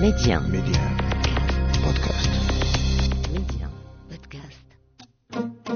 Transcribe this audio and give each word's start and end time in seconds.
Média. 0.00 0.40
Média. 0.40 0.82
Podcast. 1.82 2.30
Média. 3.32 3.68
Podcast. 4.10 5.66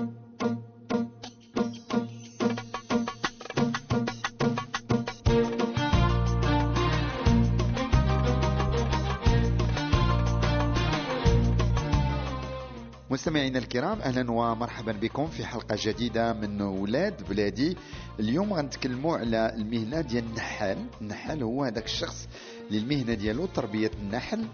مستمعينا 13.11 13.59
الكرام 13.59 14.01
أهلا 14.01 14.31
ومرحبا 14.31 14.93
بكم 14.93 15.27
في 15.27 15.45
حلقة 15.47 15.77
جديدة 15.81 16.33
من 16.33 16.63
ولاد 16.63 17.29
بلادي 17.29 17.77
اليوم 18.21 18.53
غنتكلموا 18.53 19.17
على 19.17 19.55
المهنة 19.55 20.01
ديال 20.01 20.25
النحال 20.25 20.79
النحال 21.01 21.43
هو 21.43 21.65
هذاك 21.65 21.85
الشخص 21.85 22.29
اللي 22.71 22.79
المهنه 22.79 23.15
ديالو 23.15 23.47
تربية 23.47 23.91
النحل 24.03 24.47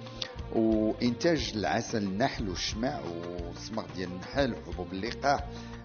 وإنتاج 0.54 1.52
العسل 1.56 2.02
النحل 2.02 2.48
والشمع 2.48 3.00
والصمغ 3.00 3.84
ديال 3.96 4.08
النحل 4.12 4.52
وحبوب 4.52 4.92
اللقاح 4.92 5.44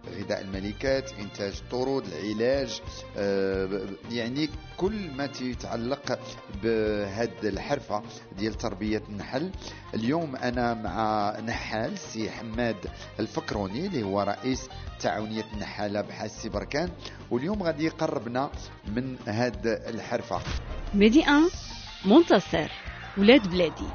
غذاء 0.10 0.42
الملكات 0.42 1.14
إنتاج 1.14 1.54
الطرود 1.64 2.04
العلاج 2.08 2.82
آه، 3.18 3.86
يعني 4.12 4.50
كل 4.78 5.12
ما 5.18 5.30
يتعلق 5.42 6.20
بهذه 6.64 7.32
الحرفة 7.44 8.02
ديال 8.38 8.54
تربية 8.54 9.04
النحل. 9.10 9.52
اليوم 9.94 10.36
أنا 10.36 10.74
مع 10.74 11.40
نحال 11.40 11.98
سي 11.98 12.32
حماد 12.32 12.76
الفكروني 13.20 13.86
اللي 13.86 14.04
هو 14.04 14.22
رئيس 14.22 14.70
تعاونية 15.00 15.46
النحاله 15.54 16.02
بحاسي 16.02 16.50
بركان. 16.50 16.90
واليوم 17.32 17.64
غادي 17.64 17.86
يقربنا 17.86 18.52
من 18.96 19.16
هذه 19.26 19.62
الحرفة. 19.66 20.40
ميدي 20.94 21.20
1 21.20 21.81
منتصر 22.06 22.72
ولاد 23.18 23.48
بلادي. 23.48 23.88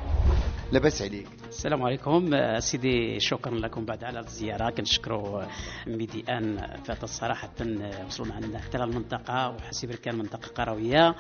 لاباس 0.72 1.02
عليك. 1.02 1.28
السلام 1.48 1.82
عليكم 1.82 2.34
آه، 2.34 2.58
سيدي 2.58 3.20
شكرا 3.20 3.54
لكم 3.54 3.84
بعد 3.84 4.04
على 4.04 4.20
الزيارة. 4.20 4.70
كنشكروا 4.70 5.42
آه، 5.42 5.48
ميدي 5.86 6.24
ان 6.28 6.76
فات 6.84 7.04
الصراحة 7.04 7.52
آه، 7.60 8.06
وصلوا 8.06 8.28
معنا 8.28 8.58
حتى 8.58 8.78
للمنطقه 8.78 9.50
وحاسي 9.50 9.90
بركان 9.90 10.14
منطقة 10.18 10.48
قروية. 10.48 11.14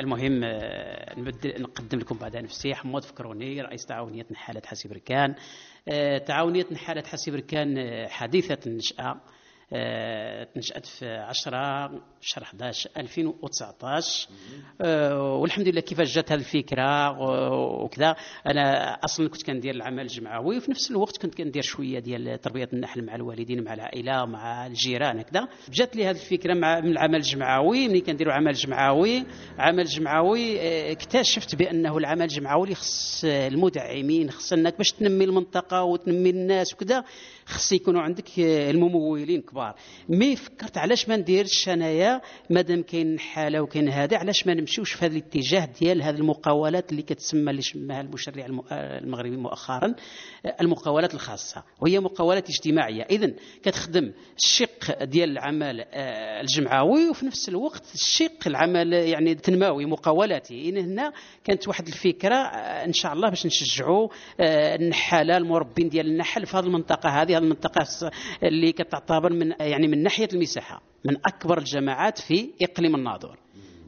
المهم 0.00 0.40
نبدل 1.18 1.62
نقدم 1.62 1.98
لكم 1.98 2.16
بعد 2.16 2.36
نفسي 2.36 2.74
حمود 2.74 3.04
فكروني 3.04 3.62
رئيس 3.62 3.86
تعاونية 3.86 4.26
نحاله 4.30 4.62
حاسي 4.66 4.92
بركان 4.92 5.34
تعاونية 6.26 6.66
نحاله 6.72 7.02
حاسي 7.06 7.34
بركان 7.34 7.76
حديثه 8.08 8.58
النشاه 8.66 9.20
تنشأت 10.54 10.86
في 10.86 11.06
10 11.08 11.90
شهر 12.20 12.44
11 12.44 12.90
2019 12.96 14.28
آه، 14.80 15.32
والحمد 15.34 15.68
لله 15.68 15.80
كيفاش 15.80 16.14
جات 16.14 16.32
هذه 16.32 16.38
الفكرة 16.38 17.10
و- 17.20 17.84
وكذا. 17.84 18.16
أنا 18.46 18.92
أصلا 19.04 19.28
كنت 19.28 19.42
كندير 19.42 19.74
العمل 19.74 20.00
الجمعوي 20.02 20.56
وفي 20.56 20.70
نفس 20.70 20.90
الوقت 20.90 21.22
كنت 21.22 21.34
كندير 21.34 21.62
شوية 21.62 21.98
ديال 21.98 22.40
تربية 22.40 22.68
النحل 22.72 23.04
مع 23.04 23.14
الوالدين 23.14 23.64
مع 23.64 23.74
العائلة 23.74 24.24
مع 24.26 24.66
الجيران 24.66 25.18
هكذا. 25.18 25.48
جات 25.72 25.96
لي 25.96 26.04
هذه 26.06 26.10
الفكرة 26.16 26.54
مع 26.54 26.80
من 26.80 26.90
العمل 26.90 27.14
الجمعوي 27.16 27.88
ملي 27.88 28.00
كنديروا 28.00 28.32
عمل 28.32 28.52
جمعوي. 28.52 29.24
عمل 29.58 29.84
جمعوي 29.84 30.60
آه، 30.60 30.92
اكتشفت 30.92 31.54
بأنه 31.54 31.98
العمل 31.98 32.22
الجمعوي 32.22 32.74
خص 32.74 33.24
المدعمين 33.24 34.30
خص 34.30 34.52
أنك 34.52 34.78
باش 34.78 34.92
تنمي 34.92 35.24
المنطقة 35.24 35.82
وتنمي 35.82 36.30
الناس 36.30 36.74
وكذا 36.74 37.04
خص 37.46 37.72
يكونوا 37.72 38.00
عندك 38.02 38.40
آه، 38.40 38.70
الممولين 38.70 39.40
كبار. 39.42 39.74
مي 40.08 40.36
فكرت 40.36 40.78
علاش 40.78 41.08
ما 41.08 41.16
نديرش 41.16 41.68
انايا 41.68 42.20
مادام 42.50 42.82
كاين 42.82 43.18
حالة 43.18 43.60
وكاين 43.60 43.88
هذا 43.88 44.16
علاش 44.18 44.46
ما 44.46 44.54
نمشيوش 44.54 44.92
في 44.92 45.04
هذا 45.06 45.12
الاتجاه 45.12 45.68
ديال 45.80 46.02
هذه 46.02 46.16
المقاولات 46.16 46.90
اللي 46.92 47.02
كتسمى 47.02 47.50
اللي 47.50 47.62
سماها 47.62 48.00
المشرع 48.00 48.46
الم- 48.46 48.62
آه، 48.70 48.98
المغربي 48.98 49.36
مؤخرا 49.36 49.94
آه، 50.46 50.56
المقاولات 50.60 51.14
الخاصة 51.14 51.62
وهي 51.80 52.00
مقاولات 52.00 52.48
اجتماعية. 52.50 53.02
اذا 53.02 53.32
كتخدم 53.62 54.12
الشق 54.36 55.04
ديال 55.04 55.30
العمل 55.30 55.84
الجمعوي 56.40 57.08
وفي 57.10 57.26
نفس 57.26 57.48
الوقت 57.48 57.94
الشق 57.94 58.38
العمل 58.46 58.92
يعني 58.92 59.32
التنموي 59.32 59.86
مقاولاتي. 59.86 60.68
إن 60.68 60.76
هنا 60.76 61.12
كانت 61.44 61.68
واحد 61.68 61.86
الفكرة 61.86 62.34
إن 62.84 62.92
شاء 62.92 63.12
الله 63.12 63.28
باش 63.28 63.46
نشجعوا 63.46 64.08
النحالة 64.40 65.36
المربين 65.36 65.88
ديال 65.88 66.06
النحل 66.06 66.46
في 66.46 66.56
هذه 66.56 66.64
المنطقة 66.64 67.08
هذه. 67.08 67.33
هذه 67.36 67.42
المنطقة 67.42 67.82
الس- 67.82 68.06
اللي 68.42 68.72
كتعتبر 68.72 69.32
من 69.32 69.52
يعني 69.60 69.88
من 69.88 70.02
ناحية 70.02 70.28
المساحة 70.32 70.82
من 71.04 71.16
أكبر 71.26 71.58
الجماعات 71.58 72.18
في 72.18 72.50
إقليم 72.62 72.94
الناظور. 72.94 73.38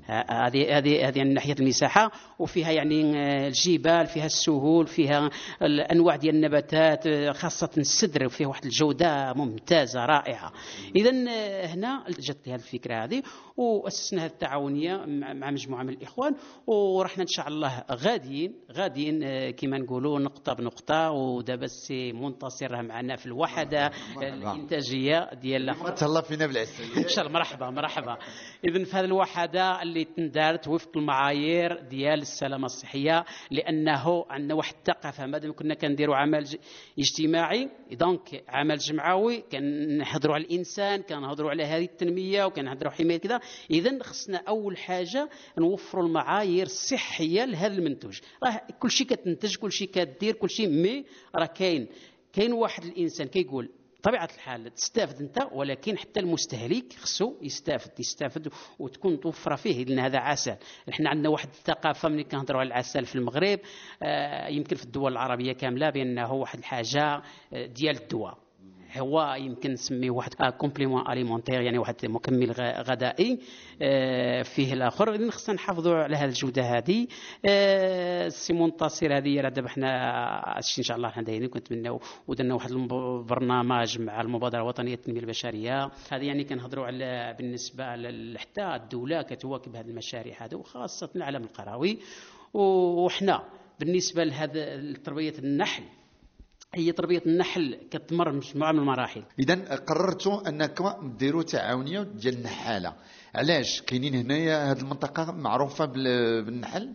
هذه 0.08 0.78
هذه 0.78 1.08
هذه 1.08 1.24
من 1.24 1.34
ناحية 1.34 1.54
المساحة 1.60 2.10
وفيها 2.38 2.70
يعني 2.70 3.16
آه، 3.16 3.48
الجبال 3.48 4.06
فيها 4.06 4.26
السهول 4.26 4.86
فيها 4.86 5.30
الأنواع 5.62 6.16
ديال 6.16 6.34
النباتات 6.34 7.06
آه، 7.06 7.32
خاصة 7.32 7.70
السدر 7.78 8.26
وفيه 8.26 8.46
واحد 8.46 8.64
الجودة 8.64 9.32
ممتازة 9.32 10.06
رائعة. 10.06 10.52
اذا 10.96 11.10
آه، 11.30 11.66
هنا 11.66 12.04
جات 12.18 12.36
لي 12.46 12.52
هذه 12.52 12.60
الفكرة 12.60 13.04
هذه 13.04 13.22
وأسسنا 13.56 14.24
هذه 14.24 14.30
التعاونية 14.30 14.96
مع 15.06 15.50
مجموعة 15.50 15.82
من 15.82 15.88
الإخوان 15.88 16.34
ورحنا 16.66 17.22
إن 17.22 17.28
شاء 17.28 17.48
الله 17.48 17.84
غاديين 17.92 18.54
غاديين 18.72 19.50
كما 19.50 19.78
نقولوا 19.78 20.18
نقطة 20.18 20.52
بنقطة 20.52 21.10
ودابا 21.10 21.64
السي 21.64 22.12
منتصر 22.12 22.70
راه 22.70 22.82
معنا 22.82 23.16
في 23.16 23.26
الوحدة 23.26 23.90
الإنتاجية 24.22 25.30
ديال 25.34 25.74
تهلا 25.96 26.20
فينا 26.20 26.46
بالعسل. 26.46 26.84
إن 26.96 27.08
شاء 27.08 27.26
الله 27.26 27.38
مرحبا 27.38 27.70
مرحبا. 27.70 28.16
اذا 28.64 28.84
في 28.84 28.96
هذه 28.96 29.04
الوحدة 29.04 29.82
اللي 29.96 30.08
تندارت 30.16 30.68
وفق 30.68 30.96
المعايير 30.96 31.80
ديال 31.80 32.20
السلامة 32.20 32.66
الصحية 32.66 33.24
لأنه 33.50 34.24
عندنا 34.30 34.54
واحد 34.54 34.74
الثقافه 34.78 35.26
مادام 35.26 35.52
كنا 35.52 35.74
كنديروا 35.74 36.16
عمل 36.16 36.58
اجتماعي 36.98 37.68
donc 37.92 38.44
عمل 38.48 38.78
جمعوي 38.78 39.44
كنهضروا 39.52 40.34
على 40.34 40.44
الإنسان 40.44 41.02
كنهضروا 41.02 41.50
على 41.50 41.64
هذه 41.64 41.84
التنمية 41.84 42.44
وكنهضروا 42.44 42.92
حماية 42.92 43.16
كذا. 43.16 43.40
اذا 43.70 44.02
خصنا 44.02 44.42
أول 44.48 44.76
حاجة 44.76 45.28
نوفروا 45.58 46.06
المعايير 46.06 46.66
الصحية 46.66 47.44
لهذا 47.44 47.74
المنتوج. 47.74 48.20
راه 48.42 48.62
كل 48.80 48.90
شيء 48.90 49.06
كتنتج 49.06 49.56
كل 49.56 49.72
شيء 49.72 49.88
كدير 49.88 50.34
كل 50.34 50.50
شيء 50.50 50.68
مي 50.68 51.04
راه 51.36 51.46
كاين. 51.46 51.88
كاين 52.32 52.52
واحد 52.52 52.84
الإنسان 52.84 53.26
كيقول 53.26 53.70
طبيعه 54.02 54.28
الحال 54.34 54.74
تستافد 54.74 55.20
أنت 55.20 55.38
ولكن 55.52 55.98
حتى 55.98 56.20
المستهلك 56.20 56.92
خصو 56.92 57.34
يستافد 57.42 58.00
يستافد 58.00 58.48
وتكون 58.78 59.20
توفر 59.20 59.56
فيه 59.56 59.84
لأن 59.84 59.98
هذا 59.98 60.18
عسل. 60.18 60.56
إحنا 60.88 61.10
عندنا 61.10 61.28
واحد 61.28 61.48
الثقافة 61.48 62.08
ملي 62.08 62.24
كنهضروا 62.24 62.60
على 62.60 62.66
العسل 62.66 63.06
في 63.06 63.14
المغرب 63.16 63.60
آه، 64.02 64.48
يمكن 64.48 64.76
في 64.76 64.84
الدول 64.84 65.12
العربية 65.12 65.52
كاملة 65.52 65.90
بأنه 65.90 66.32
واحد 66.32 66.58
الحاجة 66.58 67.22
آه، 67.52 67.66
ديال 67.66 67.96
الدواء. 67.96 68.45
هو 69.00 69.36
يمكن 69.38 69.72
نسميه 69.72 70.10
واحد 70.10 70.34
complément 70.34 71.08
alimentaire 71.08 71.60
يعني 71.60 71.78
واحد 71.78 72.06
مكمل 72.06 72.52
غذائي 72.60 73.38
آه، 73.82 74.42
فيه 74.42 74.72
الآخر. 74.72 75.14
إذن 75.14 75.30
خصنا 75.30 75.54
نحافظوا 75.54 75.94
على 75.94 76.16
هذه 76.16 76.28
الجودة 76.28 76.62
هذه. 76.62 77.06
آه، 77.46 78.26
السي 78.26 78.52
منتصر 78.52 79.16
هذه 79.16 79.40
راه 79.40 79.48
دابا 79.48 79.68
حنا 79.68 80.56
إن 80.58 80.82
شاء 80.82 80.96
الله 80.96 81.08
حنا 81.08 81.22
دايرين 81.22 81.48
كنتمناو 81.48 82.00
ودرنا 82.28 82.54
واحد 82.54 82.70
البرنامج 82.70 84.00
مع 84.00 84.20
المبادرة 84.20 84.60
الوطنية 84.60 84.90
للتنمية 84.90 85.20
البشرية. 85.20 85.90
هذه 86.10 86.24
يعني 86.24 86.44
كنهضروا 86.44 86.86
على 86.86 87.34
بالنسبة 87.38 87.84
حتى 88.38 88.62
الدولة 88.62 89.22
كتواكب 89.22 89.76
هذه 89.76 89.86
المشاريع 89.86 90.44
هذه 90.44 90.54
وخاصة 90.54 91.10
العالم 91.16 91.44
القروي. 91.44 91.98
وحنا 92.54 93.42
بالنسبة 93.80 94.24
لهذا 94.24 94.92
تربيه 94.92 95.34
النحل 95.38 95.82
هي 96.74 96.92
تربية 96.92 97.22
النحل 97.26 97.78
كتمر 97.90 98.32
مجموعه 98.32 98.72
من 98.72 98.78
المراحل. 98.78 99.22
اذا 99.38 99.74
قررتوا 99.76 100.48
أنكم 100.48 101.16
ديروا 101.18 101.42
تعاونية 101.42 102.02
ديال 102.02 102.34
النحالة. 102.34 102.94
علاش؟ 103.34 103.82
كاينين 103.82 104.14
هنايا 104.14 104.72
هذه 104.72 104.78
المنطقة 104.80 105.32
معروفة 105.32 105.84
بال- 105.84 106.44
بالنحل؟ 106.44 106.92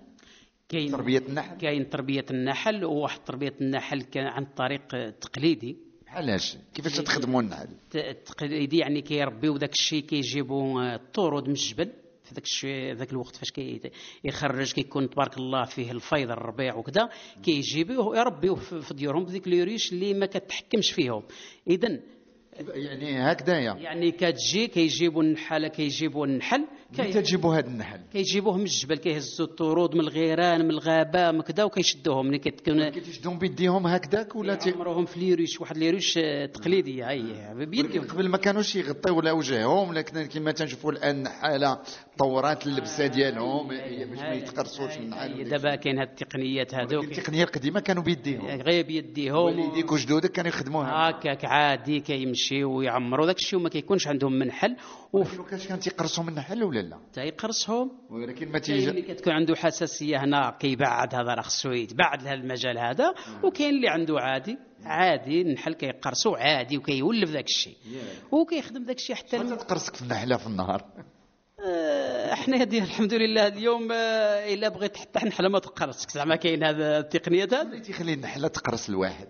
كاين 0.69 0.91
تربية 0.91 1.19
النحل؟ 1.29 1.57
كاين 1.57 1.89
تربية 1.89 2.25
النحل 2.31 2.85
وواحد 2.85 3.19
تربية 3.25 3.53
النحل 3.61 4.01
كان 4.01 4.27
عن 4.27 4.45
طريق 4.45 4.87
تقليدي. 5.19 5.77
علاش؟ 6.07 6.57
كيفاش 6.73 6.97
تخدموا 6.97 7.41
النحل؟ 7.41 7.67
ت- 7.91 7.95
التقليدي 7.95 8.77
يعني 8.77 9.01
كيربيو 9.01 9.57
داك 9.57 9.71
الشيء 9.73 10.03
كيجيبوا 10.03 10.81
آه، 10.81 10.95
الطرود 10.95 11.43
من 11.43 11.51
الجبل. 11.51 11.89
في 12.31 12.35
ذاك 12.35 12.43
الشيء 12.43 12.93
ذاك 12.93 13.11
الوقت 13.11 13.35
فاش 13.35 13.51
كي 13.51 13.81
يخرج 14.23 14.73
كيكون 14.73 15.09
تبارك 15.09 15.37
الله 15.37 15.65
فيه 15.65 15.91
الفيض 15.91 16.31
الربيع 16.31 16.75
وكذا 16.75 17.09
كيجيبوه 17.43 18.17
يربيوه 18.17 18.55
في 18.55 18.93
ديورهم 18.93 19.25
بذيك 19.25 19.47
la 19.47 19.60
ruche 19.60 19.91
اللي 19.93 20.13
ما 20.13 20.25
كتحكمش 20.25 20.91
فيهم. 20.91 21.23
اذا 21.67 21.99
يعني 22.73 23.31
هكذايا. 23.31 23.73
يعني 23.73 24.11
كتجي 24.11 24.67
كيجيبوا 24.67 25.23
النحاله 25.23 25.67
كيجيبوا 25.67 26.25
النحل 26.25 26.65
كي- 26.95 27.01
متى 27.01 27.21
تجيبوا 27.21 27.55
هذا 27.55 27.67
النحل؟ 27.67 27.99
كيجيبوه 28.13 28.57
من 28.57 28.63
الجبل 28.63 28.97
كيهزوا 28.97 29.45
الطرود 29.45 29.95
من 29.95 30.01
الغيران 30.01 30.61
من 30.65 30.69
الغابة 30.71 31.31
من 31.31 31.41
كذا 31.41 31.63
وكيشدوهم. 31.63 32.25
ملي 32.27 32.37
كتكون 32.39 32.89
كيتشدون 32.89 33.37
بيديهم 33.39 33.87
هكذاك 33.87 34.35
ولا 34.35 34.55
تي... 34.55 34.71
عمرهم 34.71 35.05
في 35.05 35.19
les 35.19 35.33
ruches 35.33 35.61
واحد 35.61 35.77
les 35.77 35.89
ruches 35.89 36.13
تقليديه 36.53 37.09
هي 37.09 37.53
بيديهم. 37.65 38.07
قبل 38.07 38.29
ما 38.29 38.37
كانوش 38.37 38.75
يغطيو 38.75 39.21
لا 39.21 39.31
وجههم 39.31 39.93
لكن 39.93 40.25
كما 40.25 40.51
تنشوفوا 40.51 40.91
الان 40.91 41.27
حاله 41.27 41.79
طورات 42.17 42.67
اللبسه 42.67 43.07
ديالهم 43.07 43.71
هي 43.71 44.05
باش 44.05 44.19
ما 44.19 44.33
يتقرصوش 44.33 44.97
النحل 44.97 45.33
هي 45.33 45.43
دابا 45.43 45.75
كاين 45.75 45.99
هاد 45.99 46.07
التقنيات 46.07 46.73
هادوك. 46.75 47.03
التقنية 47.03 47.43
القديمة 47.43 47.79
كانوا 47.79 48.03
بيديهم. 48.03 48.45
غير 48.45 48.85
بيديهم. 48.85 49.35
والديك 49.37 49.91
وجدودك 49.91 50.31
كانوا 50.31 50.49
يخدموها. 50.49 51.09
هكاك 51.09 51.45
عادي 51.45 51.99
كيمشيو 51.99 52.77
ويعمروا 52.77 53.25
داك 53.25 53.37
الشيء 53.37 53.59
وما 53.59 53.69
كيكونش 53.69 54.07
عندهم 54.07 54.33
منحل. 54.33 54.75
ولكن 55.13 55.43
كاش 55.43 55.67
كان 55.67 55.79
تيقرصوا 55.79 56.23
من 56.23 56.29
النحل 56.29 56.63
ولا 56.63 56.79
لا؟ 56.79 56.97
وتيقرصهم 56.97 57.91
ولكن 58.09 58.51
ما 58.51 58.59
كاين 58.59 58.89
اللي 58.89 59.01
تيجي 59.01 59.13
كتكون 59.13 59.33
عنده 59.33 59.55
حساسية 59.55 60.23
هنا 60.23 60.57
كيبعد 60.59 61.15
هذا 61.15 61.33
راه 61.33 61.41
خصو 61.41 61.71
يتبعد 61.71 62.23
لهذا 62.23 62.33
المجال 62.33 62.77
هذا. 62.77 63.13
وكاين 63.43 63.69
اللي 63.69 63.89
عنده 63.89 64.19
عادي. 64.19 64.57
عادي 64.83 65.41
النحل 65.41 65.73
كيقرصو 65.73 66.35
عادي 66.35 66.77
وكيولف 66.77 67.29
ذاك 67.29 67.45
الشيء. 67.45 67.75
وكيخدم 68.31 68.83
ذاك 68.83 68.97
الشيء 68.97 69.15
حتى 69.15 69.39
تقرصك 69.39 69.95
في 69.95 70.01
النحلة 70.01 70.37
في 70.37 70.47
النهار؟ 70.47 70.81
آه، 70.81 71.20
إحنا 72.31 72.61
هذه 72.61 72.79
الحمد 72.79 73.13
لله 73.13 73.47
اليوم 73.47 73.91
آه، 73.91 74.53
إلا 74.53 74.69
بغيت 74.69 74.97
حتى 74.97 75.25
نحله 75.25 75.49
ما 75.49 75.59
تقرصك. 75.59 76.11
زعما 76.11 76.35
كاين 76.35 76.63
هذا 76.63 76.99
التقنيات 76.99 77.53
هذا 77.53 77.61
اللي 77.61 77.79
تيخلي 77.79 78.13
النحله 78.13 78.47
تقرص 78.47 78.89
الواحد. 78.89 79.27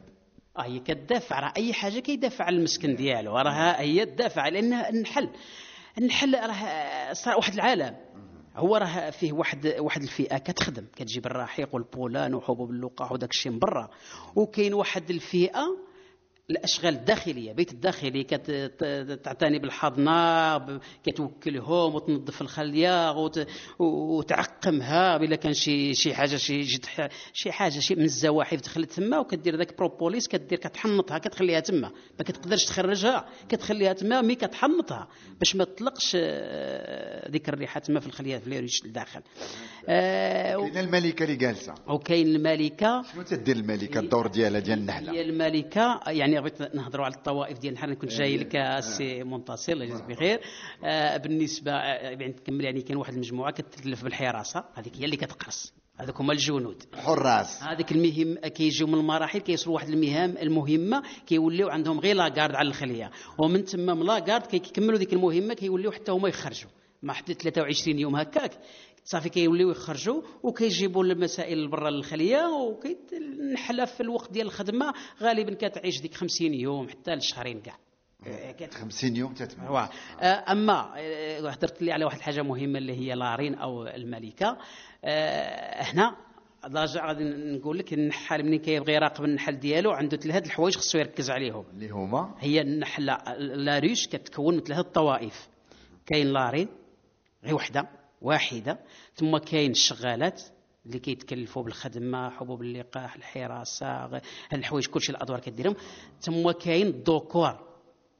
آه 0.58 0.62
هي 0.62 0.80
كتدافع. 0.80 1.40
راه 1.40 1.54
أي 1.58 1.74
حاجة 1.74 2.00
كيدافع 2.00 2.46
على 2.46 2.56
المسكن 2.56 2.96
ديالو. 2.96 3.38
راه 3.38 3.72
هي 3.72 4.06
تدافع 4.06 4.48
لأن 4.48 4.74
النحل 4.74 5.30
النحل 5.98 6.36
راه 6.36 7.14
صار 7.14 7.38
واحد 7.38 7.54
العالم. 7.54 7.96
هو 8.56 8.78
راه 8.78 9.10
فيه 9.10 9.34
واحد 9.34 9.76
واحد 9.80 10.02
الفئة 10.02 10.38
كتخدم. 10.38 10.86
كتجيب 10.96 11.26
الرحيق 11.26 11.76
والبولان 11.76 12.34
وحبوب 12.34 12.72
اللقاح 12.72 13.12
وداك 13.12 13.32
الشيء 13.32 13.52
من 13.52 13.60
برا. 13.60 13.90
وكاين 14.36 14.74
واحد 14.74 15.10
الفئة 15.10 15.78
الأشغال 16.50 16.94
الداخلية 16.96 17.52
بيت 17.54 17.72
الداخلي 17.72 18.24
كتعتني 18.24 19.60
بالحضنة 19.60 20.58
كتوكلهم 21.06 21.96
وتنظف 21.96 22.42
الخلية 22.42 23.12
وت- 23.12 23.48
وتعقمها 23.80 25.16
الا 25.16 25.36
كان 25.36 25.54
شي 25.54 25.94
شي 25.94 26.14
حاجة 26.14 26.36
شي 26.36 26.64
شي 27.34 27.52
حاجة 27.52 27.80
شي 27.80 27.96
من 27.96 28.04
الزواحف 28.04 28.60
دخلت 28.62 28.92
تما 28.92 29.20
وكدير 29.20 29.56
ذاك 29.56 29.78
بروبوليس 29.78 30.28
كدير 30.28 30.58
كتحنطها 30.60 31.18
كتخليها 31.18 31.60
تما. 31.60 31.92
ما 32.20 32.26
كتقدرش 32.26 32.66
تخرجها 32.66 33.26
كتخليها 33.50 33.94
تما 33.94 34.22
mais 34.22 34.36
كتحنطها 34.36 35.08
باش 35.40 35.56
ما 35.56 35.64
تطلقش 35.64 36.12
آه، 36.20 37.30
ديك 37.30 37.50
الريحة 37.50 37.80
تما 37.80 38.00
في 38.00 38.08
الخلية 38.08 38.38
في 38.38 38.48
la 38.48 38.59
ruche 38.59 38.86
الداخل. 38.86 39.22
آه، 39.90 40.58
و- 40.58 40.62
كاينة 40.64 40.80
الملكة 40.80 41.24
اللي 41.24 41.36
جالسة. 41.36 41.74
وكاين 41.88 42.28
الملكة. 42.36 43.04
شنو 43.14 43.22
تدير 43.22 43.56
الملكة 43.56 44.00
الدور 44.00 44.28
ديالها 44.28 44.60
ديال 44.60 44.80
النحلة؟ 44.80 45.12
هي 45.14 45.22
الملكة 45.22 46.00
يعني 46.08 46.41
بغيت 46.42 46.76
نهضروا 46.76 47.06
على 47.06 47.14
الطوائف 47.14 47.60
ديال 47.60 47.74
النحل 47.74 47.94
كنت 47.94 48.12
جاي 48.12 48.38
لك 48.38 48.56
السي 48.56 49.24
منتصر 49.24 49.74
الله 49.74 49.86
يجزيك 49.86 50.06
بخير. 50.06 50.40
آه 50.86 51.18
بالنسبة 51.18 51.72
آه، 51.72 51.76
يعني 51.76 52.28
نكمل 52.28 52.66
يعني 52.66 52.82
كاين 52.82 52.98
واحد 52.98 53.14
المجموعة 53.14 53.52
كتكلف 53.52 54.04
بالحراسة 54.04 54.64
هذيك 54.76 54.98
هي 54.98 55.06
اللي 55.06 55.18
كتقرص. 55.18 55.74
هذوك 55.98 56.22
هما 56.22 56.34
الجنود. 56.34 56.84
حراس. 56.94 57.64
هذيك 57.64 57.92
المهم 57.92 58.36
كيجيو 58.36 58.88
من 58.88 58.94
المراحل 58.94 59.40
كيوصلوا 59.40 59.76
واحد 59.76 59.90
المهام 59.90 60.38
المهمة 60.38 61.04
كيوليو 61.28 61.70
عندهم 61.70 62.00
غير 62.00 62.16
la 62.16 62.27
garde 62.27 62.56
على 62.56 62.68
الخلية. 62.68 63.12
ومن 63.38 63.66
تما 63.66 63.94
من 63.94 64.06
la 64.06 64.17
garde 64.17 64.46
كيكملوا 64.46 64.98
ديك 64.98 65.14
المهمة 65.14 65.54
كيوليو 65.54 65.92
حتى 65.92 66.12
هما 66.12 66.30
يخرجوا. 66.30 66.70
ما 67.04 67.14
حتى 67.14 67.34
23 67.34 68.00
يوم 68.00 68.16
هكاك. 68.16 68.52
صافي 69.04 69.30
كيوليو 69.30 69.72
يخرجوا 69.72 70.22
وكيجيبوا 70.44 71.04
المسائل 71.04 71.68
برا 71.68 71.90
للخليه 71.90 72.46
والنحله 72.48 73.86
في 73.86 74.02
الوقت 74.02 74.32
ديال 74.32 74.46
الخدمة 74.48 74.94
غالبا 75.22 75.54
كتعيش 75.54 76.02
ديك 76.02 76.14
50 76.16 76.54
يوم 76.54 76.90
حتى 76.90 77.12
لشهرين 77.16 77.62
كاع. 77.62 77.78
آه، 78.28 78.52
كت- 78.52 78.74
50 78.74 79.16
يوم 79.16 79.34
تتمنى 79.34 79.70
آه، 79.78 80.52
أما 80.52 80.94
آه، 80.98 81.50
هدرت 81.50 81.82
لي 81.82 81.92
على 81.92 82.06
واحد 82.06 82.18
الحاجة 82.18 82.42
مهمة 82.42 82.78
اللي 82.78 82.94
هي 82.94 83.16
la 83.16 83.27
reine 83.27 83.56
أو 83.56 83.88
الملكة. 83.88 84.58
آه، 85.06 85.82
هنا 85.84 86.16
راجع 86.70 87.08
غادي 87.08 87.24
نقول 87.24 87.78
لك 87.78 87.94
النحال 87.94 88.46
ملي 88.46 88.58
كيبغي 88.58 88.94
يراقب 88.94 89.24
النحل 89.24 89.60
ديالو 89.60 89.92
عنده 89.92 90.18
ثلاث 90.18 90.46
الحوايج 90.46 90.76
خصو 90.78 90.98
يركز 90.98 91.30
عليهم. 91.32 91.66
اللي 91.74 91.90
هما؟ 91.90 92.36
هي 92.40 92.62
النحله 92.62 93.18
la 93.38 93.58
ruche 93.58 94.08
كتكون 94.08 94.56
من 94.56 94.62
ثلاثة 94.64 94.82
الطوائف. 94.82 95.48
كاين 96.06 96.28
la 96.28 96.39
reine 96.39 96.68
غير 97.44 97.56
وحدة. 97.56 97.88
واحدة 98.22 98.80
ثم 99.16 99.38
كاين 99.38 99.72
الشغالات 99.72 100.42
اللي 100.86 101.00
كيتكلفوا 101.00 101.64
بالخدمة 101.64 102.30
حبوب 102.30 102.62
اللقاح 102.62 103.16
الحراسة 103.16 103.86
هاد 104.06 104.22
الحوايج 104.54 104.88
كلشي 104.88 105.12
الأدوار 105.12 105.40
كديرهم. 105.40 105.76
ثم 106.22 106.52
كاين 106.52 106.88
الذكور 106.88 107.60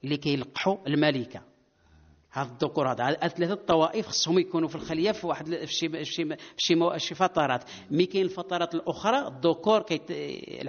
اللي 0.04 0.18
كيلقحوا 0.18 0.78
الملكة. 0.88 1.42
هاد 2.34 2.50
الذكور 2.52 2.92
هذا 2.92 3.04
هاد 3.06 3.28
ثلاثة 3.28 3.54
الطوائف 3.54 4.08
خصهم 4.08 4.40
يكونوا 4.40 4.68
في 4.68 4.76
الخلية 4.76 5.12
في 5.12 5.28
واحد 5.28 5.46
في 5.66 5.74
شي 5.74 5.90
في 5.90 6.06
شي 6.06 6.26
في 6.58 6.94
شي, 6.98 7.16
فترات 7.16 7.64
mais 7.92 8.06
كاين 8.06 8.26
الفترات 8.26 8.76
الأخرى 8.76 9.28
الذكور 9.28 9.82
كيت 9.82 10.02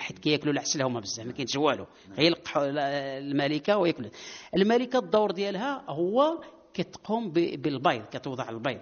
حيت 0.01 0.19
كياكلوا 0.19 0.53
العسل 0.53 0.83
هما 0.83 1.01
بزاف 1.01 1.27
ما 1.27 1.33
كاينش 1.33 1.57
والو. 1.57 1.87
غير 2.17 2.27
يلقحوا 2.27 2.67
ال- 2.67 2.79
الملكة 2.79 3.77
وياكلوا. 3.77 4.11
الملكة 4.57 4.99
الدور 4.99 5.31
ديالها 5.31 5.85
هو 5.89 6.41
كتقوم 6.75 7.31
بالبيض 7.33 8.03
كتوضع 8.13 8.49
البيض. 8.49 8.81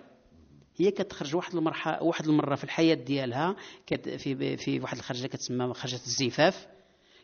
هي 0.76 0.90
كتخرج 0.90 1.36
واحد 1.36 1.54
المرحلة 1.54 2.02
واحد 2.02 2.26
المرة 2.26 2.54
في 2.54 2.64
الحياة 2.64 2.94
ديالها 2.94 3.56
كت 3.86 4.08
في 4.08 4.56
في 4.56 4.80
واحد 4.80 4.96
الخرجة 4.96 5.26
كتسمى 5.26 5.74
خرجة 5.74 6.00
الزفاف. 6.06 6.66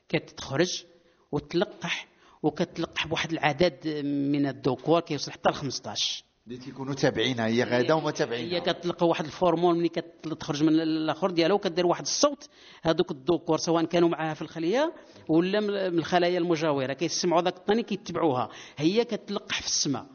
كتخرج 0.08 0.84
وتلقح 1.32 2.06
وكتلقح 2.42 3.06
بواحد 3.06 3.32
العدد 3.32 3.88
من 4.04 4.46
الذكور 4.46 5.00
كيوصل 5.00 5.32
حتى 5.32 5.48
ل 5.50 5.54
15 5.54 6.24
اللي 6.46 6.58
تيكونوا 6.58 6.94
تابعينها 6.94 7.46
هي 7.46 7.64
غاده 7.64 7.96
وما 7.96 8.08
هي 8.08 8.12
تابعينها 8.12 8.58
كتلقى 8.58 9.08
واحد 9.08 9.24
ال 9.24 9.30
phéromone 9.30 9.78
ملي 9.78 9.88
كتخرج 9.88 10.62
من 10.62 10.68
الآخر 10.80 11.30
ديالها 11.30 11.54
وكدير 11.54 11.86
واحد 11.86 12.02
الصوت. 12.02 12.48
هذوك 12.82 13.10
الذكور 13.10 13.58
سواء 13.58 13.84
كانوا 13.84 14.08
معاها 14.08 14.34
في 14.34 14.42
الخلية 14.42 14.92
ولا 15.28 15.60
من 15.60 15.98
الخلايا 15.98 16.38
المجاورة. 16.38 16.92
كيسمعوا 16.92 17.42
ذاك 17.42 17.56
الطني 17.56 17.82
كيتبعوها. 17.82 18.48
هي 18.76 19.04
كتلقح 19.04 19.60
في 19.60 19.66
السماء. 19.66 20.06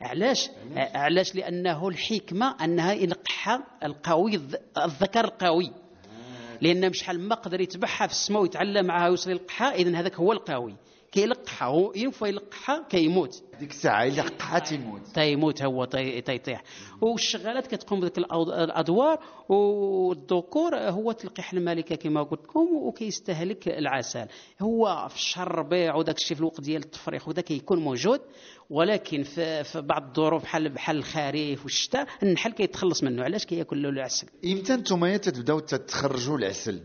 علاش؟ 0.00 0.50
علاش؟ 0.76 1.34
لأنه 1.34 1.88
الحكمة 1.88 2.56
أنها 2.64 2.92
يلقحها 2.92 3.64
القوي 3.84 4.32
الذ- 4.36 4.78
الذكر 4.84 5.24
القوي. 5.24 5.72
لأن 6.60 6.92
شحال 6.92 7.20
ما 7.20 7.34
قدر 7.34 7.60
يتبعها 7.60 8.06
في 8.06 8.12
السماء 8.12 8.42
ويتعلم 8.42 8.86
معها 8.86 9.06
ويوصل 9.06 9.30
يلقحها 9.30 9.74
اذا 9.74 10.00
هذاك 10.00 10.14
هو 10.14 10.32
القوي. 10.32 10.76
كيلقحها 11.12 11.68
هو 11.68 11.92
ينفع 11.96 12.26
يلقحها 12.26 12.86
كيموت. 12.90 13.42
ديك 13.60 13.70
الساعة 13.70 14.04
إلا 14.04 14.22
قحات 14.22 14.72
يموت 14.72 15.00
تيموت 15.14 15.62
هو 15.62 15.84
تي- 15.84 16.20
تيطيح. 16.20 16.62
والشغالات 17.00 17.66
كتقوم 17.66 18.08
الأو- 18.08 18.32
الأدوار 18.34 19.18
والذكور 19.48 20.76
هو 20.76 21.12
تلقيح 21.12 21.52
الملكة 21.52 21.94
كما 21.96 22.22
قلت 22.22 22.40
لكم 22.42 22.66
وكيستهلك 22.82 23.68
العسل. 23.68 24.26
هو 24.60 25.06
في 25.10 25.16
الشهر 25.16 25.46
الربيع 25.46 25.94
وداك 25.94 26.16
الشيء 26.16 26.34
في 26.34 26.40
الوقت 26.40 26.60
ديال 26.60 26.82
التفريخ 26.82 27.28
ودا 27.28 27.42
كيكون 27.42 27.78
موجود. 27.78 28.20
ولكن 28.70 29.22
في, 29.22 29.64
في 29.64 29.80
بعض 29.80 30.06
الظروف 30.08 30.42
بحال 30.42 30.68
بحال 30.68 30.96
الخريف 30.96 31.62
والشتاء 31.64 32.06
النحل 32.22 32.52
كيتخلص 32.52 33.02
منه. 33.04 33.22
علاش 33.24 33.44
كياكل 33.46 33.82
له 33.82 33.88
العسل؟ 33.88 34.26
إمتى 34.44 34.72
نتوما 34.72 35.16
تتبداو 35.16 35.58
تتخرجوا 35.58 36.38
العسل؟ 36.38 36.80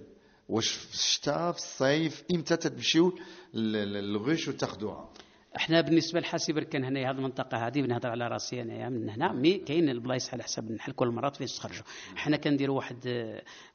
واش 0.49 0.71
في 0.71 0.93
الشتاء 0.93 1.51
في 1.51 1.57
الصيف 1.57 2.23
إمتى 2.35 2.57
تمشيو 2.57 3.13
ل 3.53 3.65
la 3.65 3.88
ruche 3.89 4.47
وتاخذوها 4.47 5.09
إحنا 5.55 5.81
بالنسبة 5.81 6.19
لحاسي 6.19 6.53
بركان 6.53 6.83
هنا 6.83 6.99
هذه 6.99 7.15
المنطقة 7.15 7.67
هذه 7.67 7.81
بنهضر 7.81 8.09
على 8.09 8.27
راسي 8.27 8.61
انايا 8.61 8.89
من 8.89 9.09
هنا 9.09 9.33
mais 9.33 9.57
كاين 9.57 9.89
البلايص 9.89 10.33
على 10.33 10.43
حسب 10.43 10.69
النحل 10.69 10.91
كل 10.91 11.07
مرات 11.07 11.35
فين 11.35 11.47
تخرجوا. 11.47 11.83
حنا 12.15 12.37
كنديروا 12.37 12.75
واحد 12.75 12.97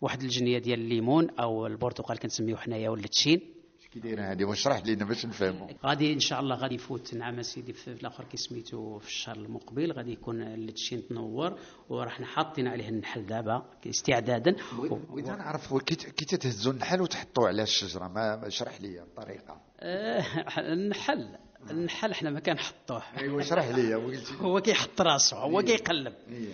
واحد 0.01 0.23
الجنية 0.23 0.59
ديال 0.59 0.81
الليمون 0.81 1.31
أو 1.31 1.67
البرتقال 1.67 2.19
كنسميوه 2.19 2.59
حنايا 2.59 2.91
ولا 2.91 3.05
التشين 3.05 3.41
كي 3.99 4.09
دايره 4.09 4.33
هذه 4.33 4.45
واش 4.45 4.67
راه 4.67 4.81
لينا 4.81 5.05
باش 5.05 5.26
نفهموا 5.26 5.69
غادي 5.87 6.12
إن 6.12 6.21
شاء 6.21 6.40
الله 6.40 6.57
غادي 6.57 6.75
يفوت 6.75 7.14
نعم 7.14 7.43
سيدي 7.43 7.73
في 7.73 7.88
الآخر 7.88 8.25
كي 8.25 8.37
سميتو 8.37 8.99
في 8.99 9.07
الشهر 9.07 9.37
المقبل 9.37 9.93
غادي 9.93 10.12
يكون 10.12 10.43
التشين 10.43 11.09
تنور 11.09 11.59
وراح 11.88 12.23
حاطين 12.23 12.69
عليه 12.69 12.88
النحل 12.88 13.26
دابا 13.26 13.62
استعدادا. 13.87 14.57
بغيت 15.11 15.28
نعرف 15.28 15.75
كي 15.76 16.25
تتهزوا 16.25 16.73
النحل 16.73 17.02
وتحطوا 17.02 17.49
على 17.49 17.62
الشجرة 17.62 18.09
ما 18.09 18.47
اشرح 18.47 18.81
لي 18.81 19.02
الطريقة. 19.02 19.61
آه، 19.81 20.25
النحل 20.59 21.28
النحل 21.71 22.11
إحنا 22.11 22.31
ما 22.31 22.40
كنحطوه. 22.40 23.02
أيوا 23.19 23.40
اشرح 23.40 23.69
لي 23.69 23.95
هو 24.40 24.61
كيحط 24.61 25.00
راسه 25.00 25.37
هو 25.37 25.62
كيقلب. 25.62 26.14
إيه. 26.28 26.52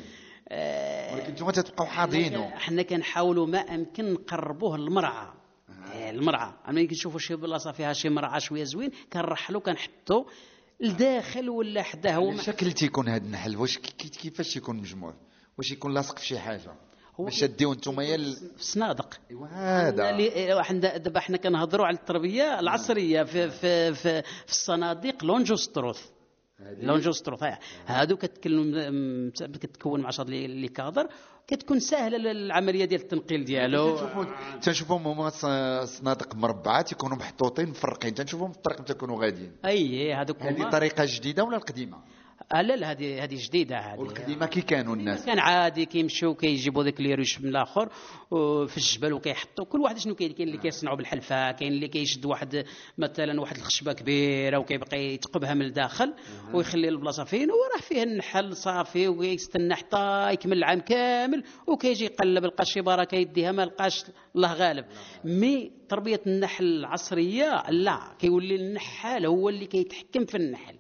آه، 0.49 1.15
ولكن 1.15 1.33
نتوما 1.33 1.53
تتبقاو 1.53 1.87
حاضينه 1.87 2.49
إحنا 2.49 2.83
كنحاولوا 2.83 3.47
ما 3.47 3.59
أمكن 3.59 4.13
نقربوه 4.13 4.79
للمرعى. 4.79 5.44
آه، 5.95 6.11
المرعى 6.11 6.53
ملي 6.69 6.87
كنشوفوا 6.87 7.19
شي 7.19 7.37
بلاصة 7.37 7.73
فيها 7.73 7.93
شي 7.93 8.09
مرعى 8.09 8.41
شوية 8.41 8.65
زوين 8.65 8.91
كنرحلوا 9.13 9.61
كنحطوا 9.61 10.25
لداخل 10.81 11.49
ولا 11.51 11.83
حداه 11.83 12.13
هو 12.15 12.31
الشكل 12.31 12.73
تيكون 12.73 13.09
هذا 13.09 13.25
النحل 13.25 13.57
واش 13.57 13.79
كي- 13.79 13.93
كي- 13.99 14.09
كيفاش 14.09 14.57
يكون 14.57 14.77
مجموع؟ 14.77 15.15
واش 15.59 15.71
يكون 15.71 15.95
لاصق 15.95 16.19
في 16.19 16.27
شي 16.27 16.39
حاجة؟ 16.39 16.75
هو 17.21 17.25
باش 17.25 17.41
تديو 17.41 17.73
نتوما 17.73 18.05
يا 18.05 18.17
الصنادق 18.17 19.21
أيوا 19.31 19.47
هذا. 19.47 20.63
حنا 20.63 20.97
دابا 20.97 21.21
حنا 21.21 21.37
كنهضروا 21.37 21.87
على 21.87 21.97
التربية 21.97 22.61
العصرية 22.61 23.23
في 23.23 23.51
في 23.51 23.95
في, 23.95 24.23
في 24.23 24.49
الصناديق 24.53 25.25
لونجوستروث 25.25 26.01
لونجوستروفايا 26.61 27.59
هادو 27.87 28.17
كتكلم 28.17 29.31
كتكون 29.37 30.01
مع 30.01 30.11
شاد 30.11 30.31
لي 30.31 30.69
كادر 30.69 31.09
كتكون 31.47 31.81
سهله 31.81 32.31
العملية 32.31 32.85
ديال 32.85 33.01
التنقيل 33.01 33.45
ديالو. 33.45 33.99
تنشوفوهم 34.63 35.07
هما 35.07 35.29
صنادق 35.85 36.35
مربعات 36.35 36.93
يكونوا 36.93 37.17
محطوطين 37.17 37.69
مفرقين. 37.69 38.15
تنشوفهم 38.15 38.53
في 38.53 38.57
الطريق 38.57 38.85
تكونوا 38.85 39.25
غاديين. 39.25 39.53
أي 39.65 40.13
هادوك 40.13 40.43
هذه 40.43 40.71
طريقة 40.71 41.05
جديدة 41.09 41.45
ولا 41.45 41.57
القديمة؟ 41.57 41.97
آه، 41.97 42.24
لا 42.53 42.77
لا 42.77 42.91
هذه 42.91 43.25
هذه 43.25 43.37
جديدة 43.47 43.79
هذه. 43.79 43.99
والقديمة 44.01 44.47
كي 44.47 44.61
كانوا 44.61 44.95
الناس؟ 44.97 45.27
كان 45.27 45.39
عادي 45.39 45.87
كيمشيو 45.87 46.35
كيجيبوا 46.35 46.83
داك 46.83 47.01
لي 47.01 47.15
ريش 47.15 47.41
من 47.41 47.49
الآخر 47.49 47.89
في 48.67 48.77
الجبل 48.77 49.13
وكيحطوا 49.13 49.65
كل 49.65 49.81
واحد 49.81 49.99
شنو 49.99 50.15
كاين. 50.15 50.33
كاين 50.33 50.49
اللي 50.49 50.59
كيصنعوا 50.61 50.97
بالحلفة 50.97 51.53
كاين 51.53 51.73
اللي 51.73 51.89
كيشد 51.89 52.25
واحد 52.27 52.65
مثلا 52.99 53.41
واحد 53.41 53.57
الخشبة 53.57 53.93
كبيرة 53.93 54.59
وكيبقى 54.59 54.99
يتقبها 55.05 55.55
من 55.55 55.63
الداخل 55.63 56.15
ويخلي 56.55 56.89
البلاصة 56.89 57.25
فين 57.25 57.49
وراه 57.51 57.81
فيه 57.81 58.03
النحل 58.03 58.57
صافي 58.57 59.09
ويستنى 59.09 59.75
حتى 59.75 60.33
يكمل 60.33 60.59
العام 60.59 60.81
كامل 60.81 61.45
وكيجي 61.67 62.05
يقلب 62.05 62.45
لقى 62.45 62.65
شي 62.65 62.81
بركة 62.81 63.15
يديها 63.17 63.53
ما 63.53 63.63
لقاش 63.65 64.05
الله 64.37 64.53
غالب. 64.55 64.85
مي 65.25 65.73
تربية 65.89 66.21
النحل 66.27 66.65
العصرية 66.65 67.63
لا. 67.71 68.01
كيولي 68.19 68.55
النحال 68.55 69.27
هو 69.27 69.49
اللي 69.49 69.67
كيتحكم 69.67 70.25
في 70.25 70.37
النحل. 70.37 70.75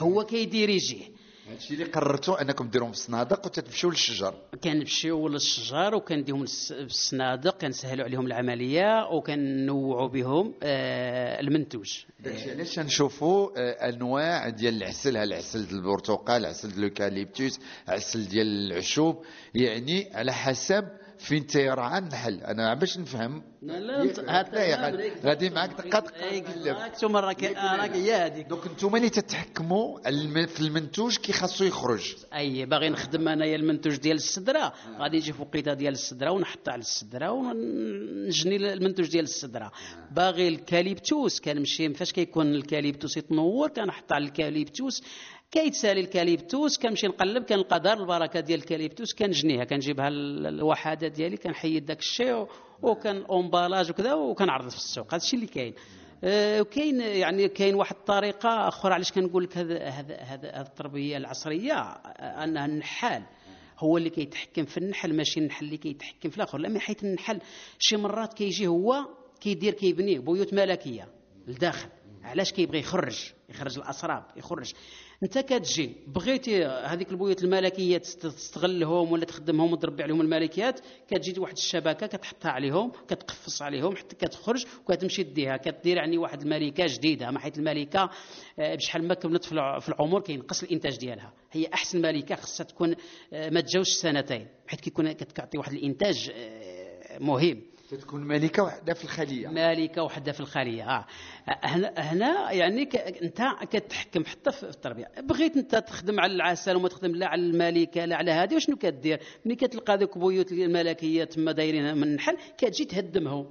هو 0.00 0.24
كيديريجيه 0.24 1.14
هادشي 1.50 1.74
اللي 1.74 1.84
قررتوا 1.84 2.42
أنكم 2.42 2.68
ديروهم 2.68 2.92
في 2.92 2.98
الصنادق 2.98 3.46
وتتمشيو 3.46 3.90
للشجر. 3.90 4.34
كنمشيو 4.64 5.28
للشجر 5.28 5.94
وكنديهم 5.94 6.46
في 6.46 6.70
الصنادق 6.84 7.58
كنسهلوا 7.60 8.04
عليهم 8.04 8.26
العملية 8.26 9.08
وكنوعوا 9.10 10.08
بهم 10.08 10.54
آه، 10.62 11.40
المنتوج. 11.40 11.98
داكشي 12.20 12.50
علاش 12.50 12.78
نشوفوا 12.78 13.50
آه، 13.56 13.88
أنواع 13.88 14.48
ديال 14.48 14.76
العسل 14.76 15.16
العسل 15.16 15.66
ديال 15.66 15.78
البرتقال 15.78 16.46
عسل 16.46 16.68
ديال 16.68 16.78
اليوكاليبتوس 16.78 17.60
عسل 17.88 18.28
ديال 18.28 18.46
العشوب 18.46 19.24
يعني 19.54 20.10
على 20.14 20.32
حسب 20.32 20.84
فين 21.24 21.46
تيرعى 21.46 21.98
النحل 21.98 22.40
أنا 22.40 22.74
باش 22.74 22.98
نفهم. 22.98 23.42
لا 23.62 24.64
يا 24.64 24.76
غادي- 25.24 25.50
معاك 25.50 25.70
دقات 25.70 26.08
ثم 26.96 27.16
راك 27.16 27.42
راك 27.44 27.90
هي 27.90 28.14
هذيك 28.14 28.46
donc 28.46 28.66
أنتم 28.66 28.96
اللي 28.96 29.10
تتحكموا 29.10 29.98
في 30.46 30.60
المنتوج 30.60 31.16
كي 31.16 31.32
خاصو 31.32 31.64
يخرج. 31.64 32.14
أي 32.34 32.66
باغي 32.66 32.88
نخدم 32.88 33.28
انايا 33.28 33.56
المنتوج 33.56 33.96
ديال 33.96 34.16
السدره 34.16 34.72
غادي 34.98 35.16
نجي 35.16 35.32
فوقيته 35.32 35.74
ديال 35.74 35.92
السدره 35.92 36.30
ونحط 36.30 36.68
على 36.68 36.80
السدره 36.80 37.30
ونجني 37.30 38.56
المنتوج 38.72 39.10
ديال 39.10 39.24
السدره 39.24 39.72
باغي 40.10 40.48
الكاليبتوس 40.48 41.40
كنمشي 41.40 41.94
فاش 41.94 42.12
كيكون 42.12 42.54
الكاليبتوس 42.54 43.16
يتنور 43.16 43.68
كنحط 43.68 44.12
على 44.12 44.24
الكاليبتوس. 44.24 45.02
كيتسالي 45.54 46.00
الكاليبتوس 46.00 46.78
كنمشي 46.78 47.06
نقلب 47.06 47.44
كنلقى 47.44 47.80
دار 47.80 47.98
البركة 48.00 48.40
ديال 48.40 48.60
الكاليبتوس 48.60 49.14
كنجنيها 49.14 49.64
كنجيبها 49.64 50.08
ال- 50.08 50.46
الوحده 50.46 51.08
ديالي 51.08 51.36
كنحيد 51.36 51.86
داك 51.86 51.98
الشيء 51.98 52.46
وكان 52.82 53.22
اونبالاج 53.22 53.90
وكذا 53.90 54.14
وكنعرض 54.14 54.68
في 54.68 54.76
السوق. 54.76 55.06
هذا 55.14 55.16
الشيء 55.22 55.38
اللي 55.38 55.50
كاين. 55.50 55.74
آه، 56.24 56.60
وكاين 56.60 57.00
يعني 57.00 57.48
كاين 57.48 57.74
واحد 57.74 57.96
الطريقة 57.96 58.68
أخرى 58.68 58.94
علاش 58.94 59.12
كنقول 59.12 59.44
لك 59.44 59.58
هذا 59.58 59.88
هذا 59.88 60.16
هذا 60.16 60.60
التربية 60.60 61.16
العصرية؟ 61.16 61.80
انها 62.18 62.66
النحال 62.66 63.22
هو 63.78 63.98
اللي 63.98 64.10
كيتحكم 64.10 64.64
في 64.64 64.78
النحل 64.78 65.16
ماشي 65.16 65.40
النحل 65.40 65.64
اللي 65.64 65.76
كيتحكم 65.76 66.30
في 66.30 66.36
الآخر. 66.36 66.58
لا 66.58 66.68
من 66.68 66.80
حيث 66.80 67.04
النحل 67.04 67.40
شي 67.78 67.96
مرات 67.96 68.34
كيجي 68.34 68.66
هو 68.66 68.94
كيدير 69.40 69.72
كيبني 69.72 70.18
بيوت 70.18 70.54
ملكية 70.54 71.08
لداخل. 71.46 71.88
علاش 72.24 72.52
كيبغي 72.52 72.78
يخرج؟ 72.78 73.32
يخرج 73.48 73.78
الأسراب 73.78 74.24
يخرج. 74.36 74.72
انت 75.22 75.38
كتجي 75.38 75.96
بغيتي 76.06 76.64
هذيك 76.64 77.10
البيوت 77.12 77.44
الملكية 77.44 77.98
تست- 77.98 78.26
تستغلهم 78.26 79.12
ولا 79.12 79.24
تخدمهم 79.24 79.72
وتربي 79.72 80.02
عليهم 80.02 80.20
الملكيات 80.20 80.80
كتجي 81.08 81.40
واحد 81.40 81.52
الشبكة 81.56 82.06
كتحطها 82.06 82.50
عليهم 82.50 82.92
كتقفص 83.08 83.62
عليهم 83.62 83.96
حتى 83.96 84.16
كتخرج 84.16 84.64
وكتمشي 84.80 85.22
ديها. 85.22 85.56
كدير 85.56 85.96
يعني 85.96 86.18
واحد 86.18 86.42
الملكة 86.42 86.84
جديدة 86.88 87.30
ما 87.30 87.38
حيث 87.38 87.58
الملكة 87.58 88.10
آه، 88.58 88.74
بشحال 88.74 89.08
ما 89.08 89.14
كملت 89.14 89.44
في 89.44 89.52
الع- 89.52 89.78
في 89.78 89.88
العمر 89.88 90.20
كينقص 90.20 90.62
الإنتاج 90.62 90.96
ديالها. 90.98 91.32
هي 91.52 91.66
أحسن 91.74 92.00
ملكة 92.02 92.34
خصها 92.34 92.64
تكون 92.64 92.94
آه، 93.32 93.50
ما 93.50 93.60
تجاوزش 93.60 93.92
سنتين 93.92 94.46
حيت 94.66 94.80
كيكون 94.80 95.12
كتعطي 95.12 95.58
واحد 95.58 95.72
الإنتاج 95.72 96.30
آه، 96.34 97.18
مهم. 97.18 97.62
تكون 97.96 98.24
ملكه 98.24 98.62
وحدة 98.62 98.94
في 98.94 99.04
الخلية. 99.04 99.48
مالكة 99.48 100.02
وحدة 100.02 100.32
في 100.32 100.40
الخلية 100.40 100.90
آه. 100.90 101.06
هنا 101.64 101.92
هنا 101.96 102.52
يعني 102.52 102.84
ك... 102.84 102.96
أنت 102.96 103.42
كتحكم 103.70 104.24
حتى 104.24 104.52
في 104.52 104.62
التربية. 104.62 105.10
بغيت 105.20 105.56
أنت 105.56 105.76
تخدم 105.76 106.20
على 106.20 106.32
العسل 106.32 106.76
وما 106.76 106.88
تخدم 106.88 107.14
لا 107.14 107.26
على 107.26 107.42
الملكه 107.42 108.04
لا 108.04 108.16
على 108.16 108.30
هذه 108.30 108.54
وشنو 108.54 108.76
كدير؟ 108.76 109.20
ملي 109.44 109.56
كتلقى 109.56 109.96
ذوك 109.96 110.18
بيوت 110.18 110.52
الملكية 110.52 111.24
تما 111.24 111.52
دايرين 111.52 111.96
من 111.96 112.02
النحل 112.02 112.36
كتجي 112.58 112.84
تهدمهم. 112.84 113.46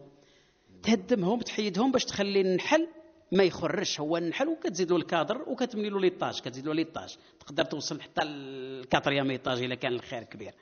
تهدمهم 0.83 1.39
تحيدهم 1.39 1.91
باش 1.91 2.05
تخلي 2.05 2.41
النحل 2.41 2.87
ما 3.31 3.43
يخرجش 3.43 3.99
هو 3.99 4.17
النحل 4.17 4.47
وكتزيد 4.47 4.91
له 4.91 4.97
الكادر 4.97 5.41
وكتبني 5.49 5.89
له 5.89 5.99
ليطاج 5.99 6.41
كتزيد 6.41 6.65
له 6.67 6.73
ليطاج. 6.73 7.17
تقدر 7.39 7.63
توصل 7.63 8.01
حتى 8.01 8.21
الكاتريام 8.23 9.29
إيطاج 9.31 9.63
إلا 9.63 9.75
كان 9.75 9.93
الخير 9.93 10.23
كبير. 10.23 10.53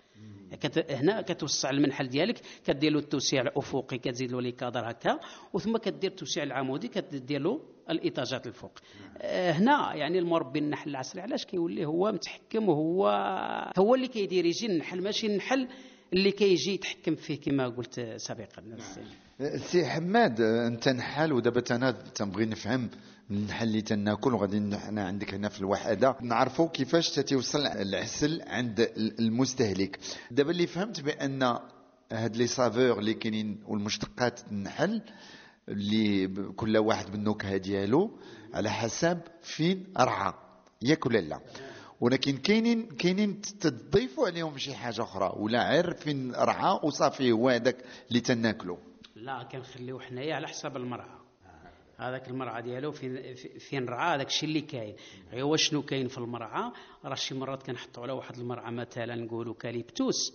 كت... 0.51 0.92
هنا 0.92 1.22
كتوسع 1.22 1.70
المنحل 1.70 2.08
ديالك 2.08 2.42
كدير 2.66 2.92
له 2.92 3.00
التوسيع 3.00 3.42
الأفقي 3.42 3.98
كتزيد 3.98 4.32
له 4.32 4.42
les 4.41 4.51
cadres 4.51 4.91
هكا 4.92 5.20
وثم 5.54 5.78
كدير 5.78 6.12
التوسيع 6.12 6.44
العمودي 6.44 6.88
كدير 6.88 7.42
له 7.42 7.62
الإيطاجات 7.90 8.48
الفوق. 8.48 8.72
آه، 9.18 9.51
هنا 9.51 9.94
يعني 9.96 10.20
المربي 10.20 10.60
النحل 10.60 10.90
العصري 10.90 11.22
علاش 11.22 11.46
كيولي 11.46 11.86
هو 11.86 12.12
متحكم 12.12 12.70
وهو 12.70 13.08
هو 13.78 13.96
اللي 13.96 14.08
كيدير 14.08 14.46
يجي 14.46 14.66
النحل 14.66 15.01
ماشي 15.01 15.28
النحل 15.28 15.68
اللي 16.13 16.32
كيجي 16.32 16.74
يتحكم 16.74 17.16
فيه 17.16 17.42
كما 17.42 17.68
قلت 17.68 18.00
سابقا. 18.18 18.63
سي 19.56 19.86
حماد 19.86 20.42
انت 20.42 20.90
نحال 20.90 21.34
ودابا 21.34 21.63
أنا 21.72 21.92
تنبغي 21.92 22.46
نفهم 22.46 22.90
اللي 23.62 23.82
تناكل 23.82 24.34
وغادي 24.34 24.58
أنا 24.58 25.08
عندك 25.08 25.34
هنا 25.34 25.50
في 25.50 25.60
الوحدة. 25.60 26.16
نعرفوا 26.22 26.68
كيفاش 26.68 27.10
تتوصل 27.10 27.66
العسل 27.68 28.42
عند 28.48 28.80
ال- 28.80 29.20
المستهلك. 29.20 30.00
دابا 30.32 30.52
اللي 30.52 30.68
فهمت 30.68 31.00
بأن 31.02 31.58
هاد 32.12 32.36
لي 32.36 32.48
سافور 32.48 33.00
اللي 33.00 33.14
كاينين 33.14 33.60
والمشتقات 33.68 34.40
النحل 34.52 35.02
اللي 35.70 36.28
كل 36.56 36.78
واحد 36.78 37.12
بالنكهة 37.12 37.58
ديالو 37.58 38.20
على 38.54 38.70
حسب 38.70 39.20
فين 39.42 39.94
رعى 39.98 40.34
ياك 40.82 41.06
ولا 41.06 41.18
لا. 41.18 41.40
ولكن 42.02 42.38
كاينين 42.38 42.86
كاينين 42.88 43.42
تضيفوا 43.42 44.28
عليهم 44.28 44.58
شي 44.58 44.76
حاجة 44.76 45.02
أخرى 45.04 45.34
ولا 45.38 45.64
عير 45.64 45.94
فين 45.94 46.32
رعى 46.36 46.80
وصافي 46.84 47.32
هو 47.32 47.50
هذاك 47.50 47.78
اللي 48.10 48.20
تناكلو. 48.20 48.78
لا 49.16 49.44
كنخليو 49.52 50.00
حنايا 50.00 50.36
على 50.36 50.48
حساب 50.48 50.78
المرعى 50.78 51.21
هذاك 52.01 52.29
المرعى 52.29 52.62
ديالو 52.62 52.91
فين 52.91 53.34
فين 53.60 53.86
رعى؟ 53.86 54.15
هذاك 54.15 54.27
الشيء 54.27 54.50
اللي 54.50 54.62
كاين. 54.62 54.96
غير 55.31 55.43
هو 55.43 55.55
شنو 55.55 55.81
كاين 55.81 56.08
في 56.08 56.17
المرعى؟ 56.17 56.72
راه 57.05 57.15
شي 57.15 57.36
مرات 57.36 57.63
كنحطوا 57.63 58.03
على 58.03 58.13
واحد 58.13 58.38
المرعى 58.38 58.72
مثلا 58.72 59.15
نقولوا 59.15 59.53
كاليبتوس. 59.53 60.34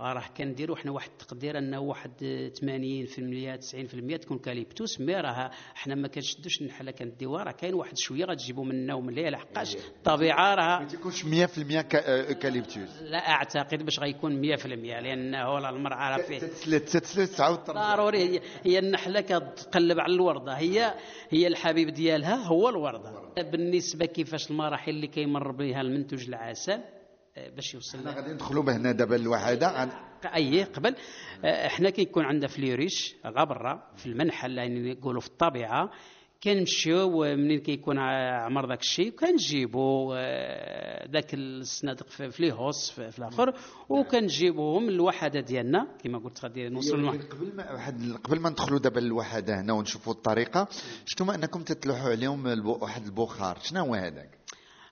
راه 0.00 0.24
كنديروا 0.36 0.76
حنا 0.76 0.90
واحد 0.92 1.10
التقدير 1.20 1.58
أنه 1.58 1.80
واحد 1.80 2.10
80% 2.60 3.56
90% 4.14 4.16
تكون 4.20 4.38
كاليبتوس. 4.38 5.00
مي 5.00 5.14
راه 5.14 5.50
حنا 5.74 5.94
ما 5.94 6.08
كنشدوش 6.08 6.60
النحله 6.60 6.90
كنديوها 6.90 7.42
راه 7.44 7.52
كاين 7.52 7.74
واحد 7.74 7.98
شوية 7.98 8.24
غتجيبوا 8.24 8.64
منه 8.64 8.94
ومن 8.96 9.08
الليل 9.08 9.32
لحقاش 9.32 9.76
الطبيعة 9.76 10.54
راه 10.54 10.78
ما 10.78 10.84
تيكونش 10.88 11.24
100% 11.24 11.80
كا- 11.80 12.08
آه، 12.08 12.30
اكاليبتوس 12.30 13.02
لا 13.02 13.18
أعتقد 13.30 13.82
باش 13.84 14.00
غيكون 14.00 14.40
100% 14.56 14.66
لأنه 15.00 15.44
راه 15.44 15.70
المرعى 15.70 16.16
راه 16.18 16.22
فيه. 16.26 16.38
تتسلت 16.38 16.88
تتسلت 16.88 17.30
تعاود 17.30 17.58
ضروري 17.70 18.18
هي, 18.18 18.40
هي 18.64 18.78
النحله 18.78 19.20
كتقلب 19.20 20.00
على 20.00 20.12
الوردة. 20.14 20.52
هي 20.52 20.94
هي 21.30 21.46
الحبيب 21.46 21.88
ديالها 21.88 22.34
هو 22.34 22.68
الوردة. 22.68 23.12
بالنسبة 23.52 24.06
كيفاش 24.06 24.50
المراحل 24.50 24.90
اللي 24.90 25.06
كيمر 25.06 25.52
بها 25.52 25.80
المنتوج 25.80 26.28
العسل 26.28 26.80
باش 27.56 27.74
يوصل 27.74 27.98
حنا 27.98 28.10
غادي 28.14 28.32
ندخلوا 28.32 28.62
بهنا 28.62 28.92
دابا 28.92 29.16
الوحده 29.16 29.82
غن- 29.84 29.90
اي 30.34 30.64
قبل. 30.64 30.94
آه، 31.44 31.66
إحنا 31.66 31.90
كيكون 31.90 32.24
عندنا 32.24 32.48
ف 32.48 32.55
les 32.55 32.74
ruches 32.74 33.14
غا 33.26 33.44
برا 33.44 33.82
في 33.96 34.06
المنحل 34.06 34.58
يعني 34.58 34.92
نقولوا 34.92 35.20
في 35.20 35.26
الطبيعة 35.28 35.90
كنمشيو 36.44 37.20
منين 37.36 37.60
كيكون 37.60 37.98
عمر 37.98 38.66
داك 38.66 38.80
الشيء 38.80 39.10
كنجيبوا 39.10 40.14
آه، 40.16 41.06
داك 41.06 41.34
الصنادق 41.34 42.08
في 42.08 42.30
في 42.30 42.42
les 42.42 42.52
hausses 42.52 42.90
في 42.90 43.10
في 43.10 43.18
la 43.18 43.28
ruche 43.28 43.54
وكنجيبوهم 43.88 44.88
الوحده 44.88 45.40
ديالنا. 45.40 45.86
كما 46.04 46.18
قلت 46.18 46.42
غادي 46.44 46.68
نوصلوا 46.68 47.10
قبل 47.10 47.56
ما 47.56 47.72
واحد 47.72 48.12
قبل 48.24 48.40
ما 48.40 48.50
ندخلوا 48.50 48.78
دابا 48.78 49.00
للوحدة 49.00 49.60
هنا 49.60 49.72
ونشوفوا 49.72 50.12
الطريقة 50.12 50.68
شفتوا 51.06 51.34
أنكم 51.34 51.62
تتلوحوا 51.62 52.10
عليهم 52.10 52.66
واحد 52.66 53.04
البخار. 53.04 53.58
شنو 53.62 53.80
هو 53.84 53.94
هذاك؟ 53.94 54.39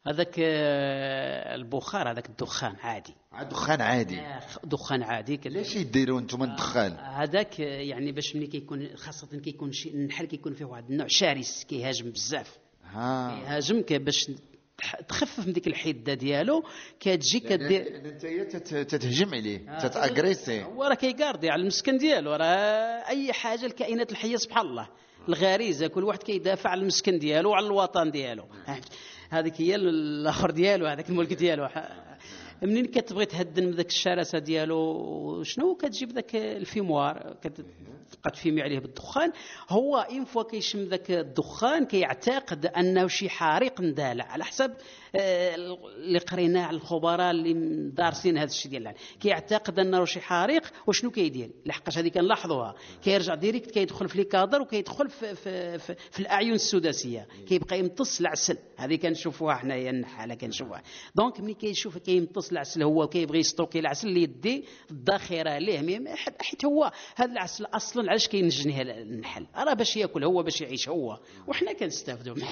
هذاك 0.07 0.35
آه، 0.39 1.55
البخار 1.55 2.11
هذاك 2.11 2.27
الدخان 2.29 2.77
عادي. 2.83 3.15
عاد 3.33 3.49
دخان 3.49 3.81
عادي. 3.81 4.21
آه، 4.21 4.41
دخان 4.65 5.03
عادي 5.03 5.37
كده. 5.37 5.55
ليش 5.55 5.77
يديروا 5.77 6.21
أنتم 6.21 6.43
الدخان؟ 6.43 6.93
هذاك 6.99 7.61
آه، 7.61 7.65
يعني 7.65 8.13
باش 8.13 8.37
ملي 8.37 8.47
كيكون 8.47 8.97
خاصة 8.97 9.27
كيكون 9.41 9.73
شي 9.73 9.89
النحل 9.89 10.25
كيكون 10.27 10.55
فيه 10.55 10.65
واحد 10.65 10.91
النوع 10.91 11.07
شرس 11.11 11.65
كيهاجم 11.65 12.11
بزاف. 12.11 12.59
ها. 12.85 13.41
كيهاجم 13.41 13.83
كي- 13.83 13.99
باش 13.99 14.31
تخفف 15.09 15.47
من 15.47 15.53
ديك 15.53 15.67
الحدة 15.67 16.15
ديالو 16.15 16.65
كتجي 17.01 17.41
كدير 17.41 17.97
انت 18.25 18.57
تتهجم 18.57 19.35
عليه 19.35 19.79
تتأغريسي. 19.79 20.63
هو 20.65 20.85
راه 20.85 20.95
كيكاردي 20.95 21.51
على 21.51 21.63
المسكن 21.63 21.99
ديالو 21.99 22.33
راه 22.35 22.45
أي 23.09 23.33
حاجة 23.33 23.67
الكائنات 23.67 24.13
الحية 24.13 24.37
سبحان 24.37 24.67
الله. 24.67 24.89
الغريزة 25.29 25.87
كل 25.87 26.05
واحد 26.05 26.23
كيدافع 26.23 26.71
على 26.71 26.81
المسكن 26.81 27.19
ديالو 27.19 27.51
وعلى 27.51 27.67
الوطن 27.67 28.11
ديالو. 28.11 28.45
هذيك 29.31 29.61
هي 29.61 29.75
الآخر 29.75 30.51
ديالو 30.51 30.87
هذاك 30.87 31.11
الملك 31.11 31.33
ديالو. 31.33 31.69
منين 32.63 32.87
كتبغي 32.87 33.27
تهدن 33.27 33.65
من 33.65 33.71
ذاك 33.71 33.87
الشراسه 33.87 34.39
ديالو؟ 34.39 35.43
شنو 35.43 35.75
كتجيب 35.75 36.13
ذاك 36.13 36.37
ال 36.37 36.49
fumoir؟ 36.49 37.37
كتبقى 37.43 38.31
تفيمي 38.33 38.63
عليه 38.63 38.79
بالدخان. 38.79 39.33
هو 39.69 39.97
une 39.97 40.25
fois 40.25 40.43
كيشم 40.43 40.79
ذاك 40.79 41.11
الدخان 41.11 41.85
كيعتقد 41.87 42.67
أنه 42.67 43.07
شي 43.07 43.29
حريق 43.29 43.81
ندالع 43.81 44.25
على 44.25 44.45
حسب 44.45 44.75
اللي 45.15 46.19
قريناه 46.19 46.63
على 46.67 46.77
الخبراء 46.77 47.31
اللي 47.31 47.53
دارسين 47.91 48.39
هذا 48.39 48.51
الشيء 48.51 48.71
ديال 48.71 48.83
العلم. 48.83 48.97
كيعتقد 49.21 49.79
أنه 49.79 50.05
شي 50.05 50.21
حريق 50.21 50.63
وشنو 50.87 51.11
كيدير؟ 51.11 51.51
لحقاش 51.67 51.99
هذه 51.99 52.09
كنلاحظوها. 52.09 52.75
كيرجع 53.05 53.35
direct 53.35 53.71
كيدخل 53.71 54.09
في 54.09 54.19
les 54.19 54.25
cadres 54.25 54.63
وكيدخل 54.63 55.09
في, 55.09 55.35
في, 55.35 55.79
في, 55.79 55.95
في 56.11 56.21
الاعين 56.21 56.53
السداسية. 56.53 57.29
كيبقى 57.49 57.79
يمتص 57.79 58.21
العسل. 58.21 58.59
هذه 58.77 58.97
كنشوفوها 58.97 59.55
حنايا 59.55 59.91
النحاله 59.91 60.35
كنشوفوها. 60.35 60.83
donc 61.15 61.41
ملي 61.41 61.55
كيشوف 61.55 61.99
كيمتص 61.99 62.51
العسل 62.51 62.83
هو 62.83 63.09
كيبغي 63.09 63.39
يستوكي 63.39 63.79
العسل 63.79 64.09
اللي 64.09 64.23
يدي 64.23 64.65
الذخيرة 64.91 65.59
ليه 65.59 65.79
حيت 66.41 66.65
هو 66.65 66.93
هذا 67.17 67.33
العسل 67.33 67.65
أصلا 67.65 68.11
علاش 68.11 68.29
كينجنيه 68.29 68.83
النحل؟ 68.83 69.47
راه 69.57 69.75
باش 69.75 69.97
ياكل 69.97 70.25
هو 70.25 70.43
باش 70.43 70.61
يعيش 70.61 70.89
هو. 70.89 71.19
وحنا 71.47 71.73
كنستافدوا. 71.73 72.37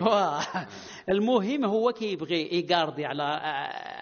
المهم 1.08 1.64
هو 1.64 1.92
كيبغي 1.92 2.58
يقاردي 2.58 3.06
على 3.06 3.22
آه، 3.22 3.99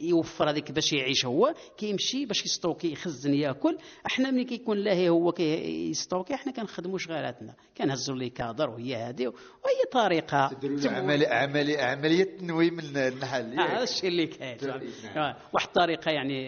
يوفر 0.00 0.50
هذيك 0.50 0.72
باش 0.72 0.92
يعيش 0.92 1.26
هو 1.26 1.54
كيمشي 1.78 2.26
باش 2.26 2.44
يستوكي 2.44 2.92
يخزن 2.92 3.34
ياكل. 3.34 3.78
إحنا 4.06 4.30
ملي 4.30 4.44
كيكون 4.44 4.78
لاهي 4.78 5.08
هو 5.08 5.32
كيستوكي 5.32 6.34
إحنا 6.34 6.52
كنخدموا 6.52 6.98
شغالاتنا. 6.98 7.54
كنهزوا 7.76 8.16
les 8.16 8.30
cadres 8.30 8.70
وهي 8.70 8.96
هذه 8.96 9.26
وهي 9.26 9.84
طريقة. 9.92 10.50
عمليه 10.84 11.28
عمليه 11.28 11.78
عملية 11.78 12.24
تنويم 12.24 12.96
النحل 12.96 13.58
آه، 13.58 13.62
هذا 13.62 13.82
الشيء 13.82 14.08
اللي 14.10 14.26
كاين. 14.26 14.58
نعم. 14.62 14.80
آه، 15.16 15.36
واحد 15.52 15.66
الطريقة 15.66 16.10
يعني 16.10 16.44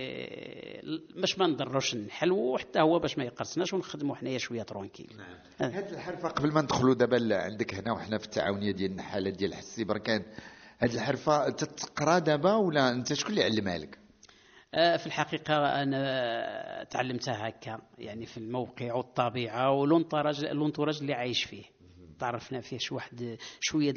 باش 1.17 1.39
ما 1.39 1.47
نضروش 1.47 1.95
النحل 1.95 2.33
وحتى 2.33 2.81
هو 2.81 2.99
باش 2.99 3.19
ما 3.19 3.25
يقرصناش 3.25 3.75
ونخدموا 3.75 4.17
حنايا 4.17 4.39
شوية 4.39 4.63
tranquille 4.63 5.11
آه. 5.61 5.65
هاد 5.65 5.93
الحرفة 5.93 6.29
قبل 6.29 6.53
ما 6.53 6.61
ندخلوا 6.61 6.95
دابا 6.95 7.37
عندك 7.37 7.75
هنا 7.75 7.93
وحنا 7.93 8.19
في 8.19 8.25
التعاونية 8.25 8.73
ديال 8.73 8.91
النحالة 8.91 9.31
ديال 9.31 9.55
حسي 9.55 9.85
بركان 9.85 10.23
هاد 10.81 10.93
الحرفة 10.93 11.51
تتقرا 11.51 12.19
دابا 12.19 12.55
ولا 12.55 12.91
انت 12.91 13.13
شكون 13.13 13.31
اللي 13.31 13.45
علمها 13.45 13.79
لك؟ 13.79 13.99
آه، 14.75 14.97
في 14.97 15.07
الحقيقة 15.07 15.83
أنا 15.83 16.85
تعلمتها 16.85 17.49
هكا 17.49 17.81
يعني 17.99 18.27
في 18.27 18.39
الموقع 18.39 18.95
والطبيعة 18.95 19.71
والانطراج 19.71 20.45
الانطراج 20.45 20.99
اللي 21.01 21.15
عايش 21.15 21.45
فيه. 21.45 21.65
تعرفنا 22.19 22.61
فيه 22.61 22.79
شي 22.79 22.95
واحد 22.95 23.37
شوية 23.61 23.95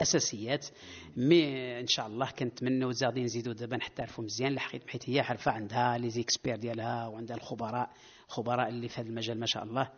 الأساسيات 0.00 0.66
مي 1.16 1.80
إن 1.80 1.86
شاء 1.86 2.06
الله 2.06 2.30
كنتمنوا 2.30 2.92
زادين 2.92 3.24
نزيدوا 3.24 3.52
دابا 3.52 3.76
نحترفوا 3.76 4.24
مزيان. 4.24 4.54
لحقيت 4.54 4.90
حيت 4.90 5.10
هي 5.10 5.22
حرفة 5.22 5.52
عندها 5.52 5.98
لي 5.98 6.10
زيكسبير 6.10 6.56
ديالها 6.56 7.06
وعندها 7.06 7.36
الخبراء 7.36 7.90
خبراء 8.28 8.68
اللي 8.68 8.88
في 8.88 9.00
هذا 9.00 9.08
المجال 9.08 9.40
ما 9.40 9.46
شاء 9.46 9.64
الله. 9.64 9.90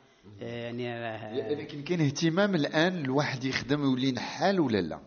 آه، 0.43 0.73
يعني 0.73 1.55
لكن 1.55 1.83
كاين 1.83 2.01
اهتمام 2.01 2.55
الآن 2.55 3.05
الواحد 3.05 3.45
يخدم 3.45 3.81
ويولي 3.81 4.13
نحال 4.13 4.61
ولا 4.61 4.81
لا؟ 4.81 5.01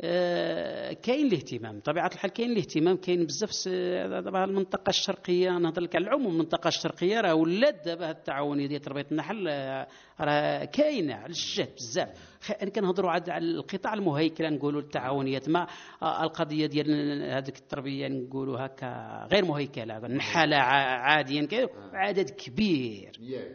آه، 0.00 0.92
كاين 0.92 1.26
الاهتمام. 1.26 1.78
بطبيعة 1.78 2.10
الحال 2.14 2.30
كاين 2.30 2.50
الاهتمام 2.50 2.96
كاين 2.96 3.26
بزاف 3.26 3.68
دابا 4.08 4.44
المنطقة 4.44 4.90
الشرقية. 4.90 5.58
نهضر 5.58 5.82
لك 5.82 5.96
على 5.96 6.04
العموم 6.04 6.32
المنطقة 6.32 6.68
الشرقية 6.68 7.20
راه 7.20 7.34
ولات 7.34 7.84
دابا 7.84 8.10
التعاونيه 8.10 8.66
ديال 8.66 8.80
تربية 8.80 9.06
النحل 9.12 9.48
آه، 9.48 9.86
راه 10.20 10.64
كاينة 10.64 11.14
على 11.14 11.26
الجهد 11.26 11.74
بزاف. 11.76 12.08
كنهضروا 12.52 13.10
عاد 13.10 13.30
على 13.30 13.44
القطاع 13.44 13.94
المهيكلة 13.94 14.48
نقولوا 14.48 14.80
التعاونيات 14.80 15.48
ما 15.48 15.66
آه، 16.02 16.24
القضية 16.24 16.66
ديال 16.66 17.22
هذيك 17.30 17.56
التربية 17.58 18.08
نقولوا 18.08 18.66
هكا 18.66 19.26
غير 19.32 19.44
مهيكلة 19.44 19.96
النحاله 20.06 20.56
ع- 20.56 20.98
عاديا 21.00 21.46
كاين 21.46 21.68
عدد 21.92 22.30
كبير. 22.30 23.12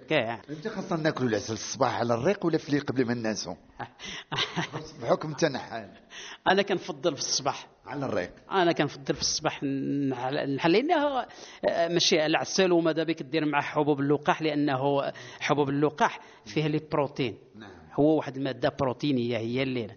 كاين 0.10 0.38
أنت 0.50 0.68
خاصنا 0.68 1.04
ناكلوا 1.04 1.30
العسل 1.30 1.54
الصباح 1.54 2.00
على 2.00 2.14
الريق 2.14 2.46
ولا 2.46 2.58
في 2.58 2.80
قبل 2.80 3.06
ما 3.08 3.14
ننعسوا؟ 3.14 3.56
بحكم 5.02 5.30
انت 5.30 5.46
نحال 5.46 5.90
أنا 6.52 6.62
كنفضل 6.62 7.14
في 7.16 7.20
الصباح. 7.22 7.68
على 7.86 8.06
الريق. 8.06 8.32
أنا 8.52 8.72
كنفضل 8.72 9.14
في 9.16 9.22
الصباح 9.22 9.64
نحل 9.64 10.56
نحل- 10.56 10.72
لأنه 10.72 11.26
آه، 11.70 11.88
ماشي 11.88 12.26
العسل 12.26 12.72
وماذا 12.72 13.04
بك 13.04 13.24
دير 13.24 13.46
مع 13.46 13.62
حبوب 13.62 14.00
اللقاح 14.00 14.42
لأنه 14.42 15.12
حبوب 15.40 15.70
اللقاح 15.70 16.20
فيه 16.46 16.68
لي 16.68 16.80
بروتين. 16.92 17.38
نعم. 17.56 17.79
هو 18.00 18.18
واحد 18.18 18.38
المادة 18.38 18.72
بروتينية 18.80 19.38
هي 19.38 19.64
اللي. 19.64 19.88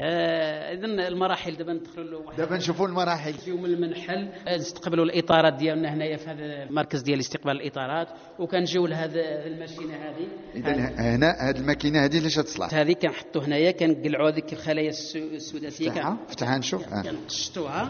آه 0.00 0.74
إذن 0.74 1.00
المراحل 1.00 1.56
دابا 1.56 1.72
ندخلوا 1.72 2.32
دابا 2.38 2.56
نشوفوا 2.56 2.86
المراحل. 2.86 3.34
يوم 3.46 3.64
المنحل. 3.64 4.28
آه، 4.48 4.56
نستقبلوا 4.56 5.04
الإطارات 5.04 5.54
ديالنا 5.54 5.94
هنايا 5.94 6.16
في 6.16 6.30
هذا 6.30 6.62
المركز 6.62 7.02
ديال 7.02 7.20
استقبال 7.20 7.60
الإطارات 7.60 8.08
وكنجيو 8.38 8.86
لهذا 8.86 9.46
الماشينة 9.46 9.94
هذه. 9.94 10.28
اذا 10.54 10.72
هنا 11.14 11.30
هذه 11.40 11.56
الماكينة 11.56 12.04
هذه 12.04 12.18
ليش 12.18 12.34
تصلح؟ 12.34 12.74
هذه 12.74 12.92
كنحطوا 12.92 13.42
هنايا 13.42 13.70
كنقلعوا 13.70 14.30
هذيك 14.30 14.52
الخلايا 14.52 14.90
السداسيه 15.14 15.88
افتحها 15.88 16.18
افتحها 16.28 16.58
نشوف. 16.58 16.92
آه. 16.92 17.02
كنقشطوها. 17.02 17.88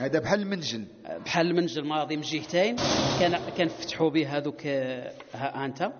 هذا 0.00 0.18
بحال 0.18 0.40
المنجل 0.40 0.84
بحال 1.24 1.46
المنجل 1.46 1.82
الماضي 1.82 2.16
من 2.16 2.22
جهتين. 2.22 2.76
كنفتحوا 3.58 4.10
به 4.10 4.36
هذوك 4.36 4.66
آه، 4.66 5.12
ها 5.34 5.64
أنت. 5.64 5.92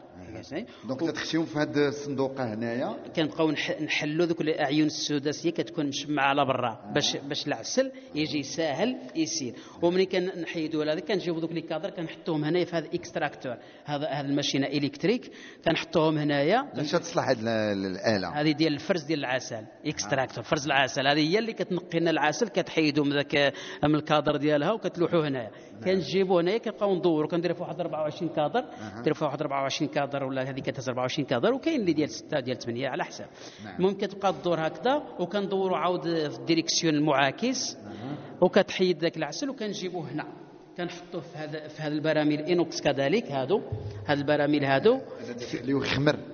دونك 0.89 1.01
تتخشيهم 1.01 1.45
في 1.45 1.59
هذا 1.59 1.89
الصندوقه 1.89 2.55
هنايا. 2.55 2.97
كنبقاو 3.17 3.53
نح- 3.53 3.83
نحلوا 3.83 4.27
ذوك 4.27 4.41
الاعين 4.41 4.87
السداسيه 4.87 5.51
كتكون 5.51 5.87
مشمعة 5.87 6.25
على 6.25 6.45
برا 6.45 6.93
باش 6.95 7.17
باش 7.17 7.47
العسل 7.47 7.93
يجي 8.15 8.43
ساهل 8.43 8.97
يسير. 9.17 9.55
وملي 9.83 10.07
كنحيدوا 10.07 10.85
هذا 10.85 11.01
كنجيبوا 11.01 11.41
ذوك 11.41 11.53
les 11.53 11.61
cadres 11.61 11.91
كنحطوهم 11.91 12.45
هنايا 12.45 12.65
في 12.65 12.77
هذا 12.77 12.87
extracteur 12.95 13.57
هذا 13.85 14.07
هذا 14.09 14.29
الماشينة 14.29 14.67
électrique. 14.67 15.31
كنحطوهم 15.65 16.19
هنايا. 16.19 16.71
لاش 16.75 16.91
تصلح 16.93 17.29
هذه 17.29 17.39
ال- 17.41 17.87
الآلة؟ 17.87 18.29
هذه 18.41 18.53
ديال 18.53 18.73
الفرز 18.73 19.03
ديال 19.03 19.19
العسل 19.19 19.65
extracteur 19.87 20.45
فرز 20.45 20.67
العسل. 20.67 21.07
هذه 21.07 21.31
هي 21.31 21.39
اللي 21.39 21.53
كتنقي 21.53 22.01
لنا 22.01 22.11
العسل 22.11 22.49
كتحيدوا 22.49 23.05
من 23.05 23.13
ذاك 23.13 23.53
من 23.85 23.95
الكادر 23.95 24.37
ديالها 24.37 24.73
وكتلوحوا 24.73 25.29
هنايا. 25.29 25.51
كنجيبوا 25.85 26.41
هنايا 26.41 26.59
كنبقاو 26.59 26.95
ندوروا 26.95 27.29
كنديروا 27.29 27.57
في 27.57 27.63
واحد 27.63 27.81
24 27.81 28.31
كادر. 28.31 28.65
نديروا 28.99 29.15
في 29.17 29.25
واحد 29.25 29.41
24 29.41 29.91
كادر 29.91 30.25
ولا 30.25 30.43
هذه 30.43 30.61
كتهز 30.61 30.89
24 30.89 31.27
كادر 31.27 31.53
وكاين 31.55 31.81
اللي 31.81 31.93
ديال 31.93 32.11
6 32.11 32.41
ديال 32.41 32.59
8 32.59 32.89
على 32.89 33.05
حسب 33.05 33.25
المهم 33.79 33.95
كتبقى 33.95 34.33
تدور 34.33 34.67
هكذا 34.67 35.03
وكندوروا 35.21 35.77
عاود 35.79 36.03
في 36.03 36.39
ال 36.39 36.44
direction 36.44 36.95
المعاكس. 36.95 37.77
وكتحيد 38.41 38.99
ذاك 38.99 39.17
العسل 39.17 39.51
وكنجيبوه 39.51 40.11
هنا. 40.13 40.27
كنحطوه 40.77 41.21
في 41.21 41.39
هذا 41.39 41.69
في 41.69 41.83
هذه 41.83 41.93
البراميل 41.93 42.41
inox 42.41 42.81
كذلك 42.81 43.33
هادو. 43.33 43.61
هاد 44.07 44.19
البراميل 44.19 44.65
هادو. 44.65 45.01
خليه 45.53 45.77
يخمر. 45.77 46.34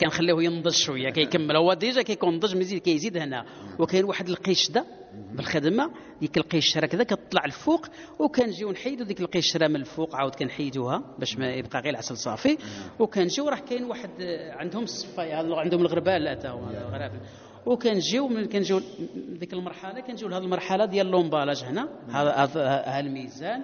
كنخليوه 0.00 0.42
ينضج 0.42 0.72
شوية 0.72 1.10
كيكمل. 1.10 1.56
هو 1.56 1.74
déjà 1.74 2.02
كيكون 2.02 2.34
نضج 2.34 2.56
مزيد 2.56 2.82
كيزيد 2.82 3.16
هنا. 3.16 3.44
وكاين 3.78 4.04
واحد 4.04 4.28
القشره 4.28 4.84
بالخدمة 5.32 5.90
ديك 6.20 6.36
القشره 6.36 6.86
كذا 6.86 7.04
كتطلع 7.04 7.44
الفوق 7.44 7.86
وكنجيو 8.18 8.72
نحيدوا 8.72 9.06
ديك 9.06 9.20
القشره 9.20 9.68
من 9.68 9.76
الفوق 9.76 10.16
عاود 10.16 10.34
كنحيدوها 10.34 11.14
باش 11.18 11.38
ما 11.38 11.50
يبقى 11.52 11.80
غير 11.80 11.90
العسل 11.90 12.16
صافي. 12.16 12.58
وكنجيو 12.98 13.48
راه 13.48 13.56
كاين 13.56 13.84
واحد 13.84 14.10
عندهم 14.50 14.82
الصفايه 14.82 15.34
عندهم 15.34 15.80
الغربال 15.80 16.28
حتى 16.28 16.48
هو 16.48 16.70
الغرابل 16.70 17.20
وكنجيو 17.66 18.28
من 18.28 18.46
كنجيو 18.46 18.80
ديك 19.28 19.52
المرحلة 19.52 20.00
كنجيو 20.00 20.28
لهذه 20.28 20.42
المرحلة 20.42 20.84
ديال 20.84 21.06
لومبالاج 21.06 21.64
هنا. 21.64 21.88
هذا 22.08 23.00
الميزان 23.00 23.62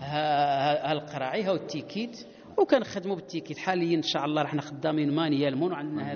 ها 0.00 0.92
القراعي 0.92 1.42
ها 1.42 1.52
التيكيت. 1.52 2.26
وكنخدموا 2.58 3.16
بالتيكيت. 3.16 3.58
حاليا 3.58 3.96
إن 3.96 4.02
شاء 4.02 4.24
الله 4.24 4.42
راحنا 4.42 4.60
خدامين 4.62 5.14
مانيالمون 5.14 5.72
وعندنا 5.72 6.12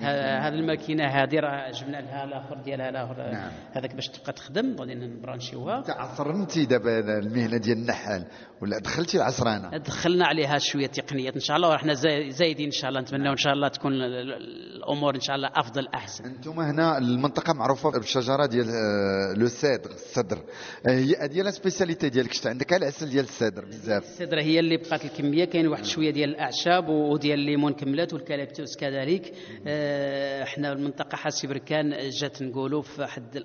هذا 0.00 0.38
هذه 0.38 0.54
الماكينة 0.54 1.04
هذه 1.06 1.40
راه 1.40 1.70
جبنا 1.70 1.96
لها 2.00 2.24
الآخر 2.24 2.54
ديالها 2.64 2.88
الآخر 2.88 3.16
نعم. 3.32 3.50
هذاك 3.72 3.94
باش 3.94 4.08
تبقى 4.08 4.32
تخدم 4.32 4.76
غادي 4.80 4.94
نبرانشيوها. 4.94 5.80
تعصرنتي 5.80 6.64
دابا 6.66 6.98
هذا 6.98 7.18
المهنة 7.18 7.56
ديال 7.56 7.78
النحال 7.78 8.26
ولا 8.62 8.78
دخلتي 8.78 9.16
العصرانة؟ 9.16 9.78
دخلنا 9.78 10.26
عليها 10.26 10.58
شوية 10.58 10.86
تقنيات 10.86 11.34
إن 11.34 11.40
شاء 11.40 11.56
الله 11.56 11.68
ورحنا 11.68 11.94
زاي- 11.94 12.30
زايدين 12.30 12.66
إن 12.66 12.70
شاء 12.72 12.90
الله. 12.90 13.00
نتمنى 13.00 13.30
إن 13.30 13.36
شاء 13.36 13.52
الله 13.52 13.68
تكون 13.68 13.92
ال- 13.92 14.02
ال- 14.02 14.32
الأمور 14.76 15.14
إن 15.14 15.20
شاء 15.20 15.36
الله 15.36 15.50
أفضل 15.54 15.88
أحسن. 15.94 16.24
أنتم 16.24 16.60
هنا 16.60 16.98
المنطقة 16.98 17.52
معروفة 17.52 17.90
بالشجرة 17.90 18.46
ديال 18.46 18.66
آه، 18.68 19.38
le 19.38 19.46
cèdre 19.46 19.90
السدر. 19.90 20.38
آه، 20.86 20.90
هي 20.90 21.42
la 21.42 21.50
spécialité 21.50 22.08
ديالك 22.08 22.32
شتا 22.32 22.48
عندك 22.48 22.72
العسل 22.72 23.08
ديال 23.10 23.24
السدر 23.24 23.64
بزاف. 23.64 24.02
السدره 24.02 24.42
هي 24.42 24.60
اللي 24.60 24.76
بقات 24.76 25.04
الكمية 25.04 25.44
كاين 25.44 25.68
واحد 25.68 25.79
واحد 25.80 25.92
شوية 25.92 26.10
ديال 26.10 26.30
الأعشاب 26.30 26.88
وديال 26.88 27.38
الليمون 27.38 27.72
كملات 27.72 28.12
والكاليبتوس 28.14 28.76
كذلك. 28.76 29.32
آه، 29.66 30.42
إحنا 30.42 30.72
المنطقة 30.72 31.16
حاسي 31.16 31.46
بركان 31.46 32.10
جات 32.20 32.42
نقولوا 32.42 32.82
في 32.82 33.00
واحد 33.00 33.44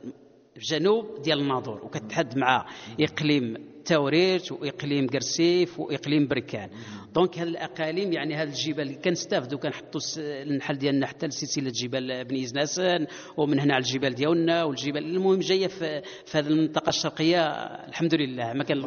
الجنوب 0.58 1.22
ديال 1.22 1.40
الناظور 1.40 1.86
وكتحد 1.86 2.38
مع 2.38 2.66
إقليم 3.00 3.58
تاوريرت 3.86 4.52
وإقليم 4.52 5.08
قرسيف 5.08 5.80
وإقليم 5.80 6.28
بركان. 6.28 6.70
دونك 7.14 7.40
هاد 7.40 7.48
الأقاليم 7.48 8.14
يعني 8.14 8.36
هاد 8.36 8.48
الجبال 8.48 8.82
اللي 8.82 8.96
كنستافدوا 8.96 9.60
كنحطوا 9.60 10.02
النحل 10.18 10.78
ديالنا 10.78 11.08
حتى 11.08 11.28
لسلسلة 11.28 11.72
جبال 11.84 12.26
بني 12.26 12.46
زناسان 12.46 13.08
ومن 13.38 13.60
هنا 13.60 13.74
على 13.74 13.82
الجبال 13.82 14.16
ديالنا 14.16 14.64
والجبال. 14.64 15.06
المهم 15.06 15.40
جاية 15.40 15.68
في 15.68 16.02
في 16.26 16.38
هذه 16.38 16.48
المنطقة 16.48 16.90
الشرقية 16.90 17.48
الحمد 17.88 18.16
لله 18.16 18.54
ما 18.54 18.64
كان 18.64 18.78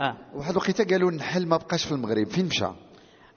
آه. 0.00 0.16
واحد 0.34 0.50
الوقيتة 0.50 0.84
قالوا 0.84 1.10
النحل 1.10 1.46
ما 1.46 1.56
بقاش 1.56 1.84
في 1.84 1.92
المغرب 1.92 2.28
فين 2.28 2.44
مشى؟ 2.44 2.66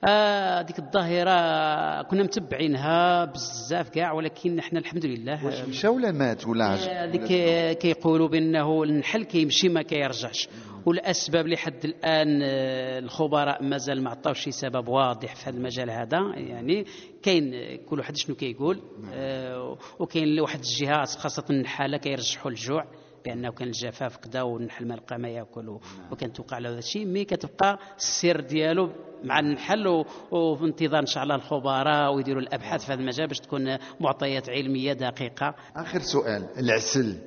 آه 0.06 0.62
ديك 0.62 0.80
الظاهرة 0.80 2.02
كنا 2.02 2.24
متبعينها 2.24 3.26
بزاف 3.26 3.90
كاع 3.90 4.12
ولكن 4.14 4.60
إحنا 4.60 4.80
الحمد 4.80 5.06
لله. 5.06 5.46
واش 5.46 5.62
مشى 5.62 5.88
ولا 5.88 6.12
مات 6.12 6.48
ولا 6.48 6.66
عج- 6.66 6.90
هذيك 6.90 7.78
كيقولوا 7.78 8.28
بأنه 8.28 8.84
النحل 8.84 9.24
كيمشي 9.24 9.70
ما 9.70 9.82
كيرجعش. 9.82 10.50
والأسباب 10.86 11.48
لحد 11.48 11.86
الآن 11.86 12.40
آه، 12.44 13.00
الخبراء 13.00 13.64
مازال 13.64 14.04
ما 14.04 14.10
عطاوش 14.10 14.40
شي 14.40 14.52
سبب 14.52 14.88
واضح 14.88 15.36
في 15.36 15.50
هذا 15.50 15.58
المجال 15.58 15.90
هذا 15.92 16.20
يعني 16.36 16.86
كاين 17.24 17.52
كل 17.86 18.00
واحد 18.00 18.16
شنو 18.18 18.36
كيقول 18.36 18.80
آه، 19.14 19.78
وكاين 20.00 20.40
واحد 20.40 20.60
الجهات 20.60 21.10
خاصة 21.10 21.44
النحالة 21.50 21.98
كيرجحوا 21.98 22.52
الجوع. 22.52 22.86
بأنه 23.28 23.52
كان 23.52 23.68
الجفاف 23.68 24.18
كذا 24.18 24.42
والنحل 24.42 24.88
ما 24.88 24.94
لقى 24.94 25.18
ما 25.20 25.30
يأكل 25.30 25.70
و- 25.70 25.82
وكان 26.12 26.34
توقع 26.34 26.58
له 26.58 26.70
هذا 26.70 26.80
الشيء 26.80 27.06
مي 27.06 27.26
كتبقى 27.26 27.80
السير 27.98 28.42
ديالو 28.42 28.90
مع 29.24 29.40
النحل 29.40 29.88
وفي 30.32 30.64
انتظار 30.66 31.00
إن 31.02 31.06
شاء 31.06 31.24
الله 31.24 31.36
الخبراء 31.36 32.14
ويديروا 32.14 32.42
الأبحاث 32.42 32.86
في 32.86 32.92
هذا 32.94 33.02
المجال 33.02 33.28
باش 33.28 33.40
تكون 33.40 33.78
معطيات 34.00 34.50
علمية 34.50 34.94
دقيقة. 34.94 35.56
آخر 35.76 36.00
سؤال 36.00 36.48
العسل 36.58 37.18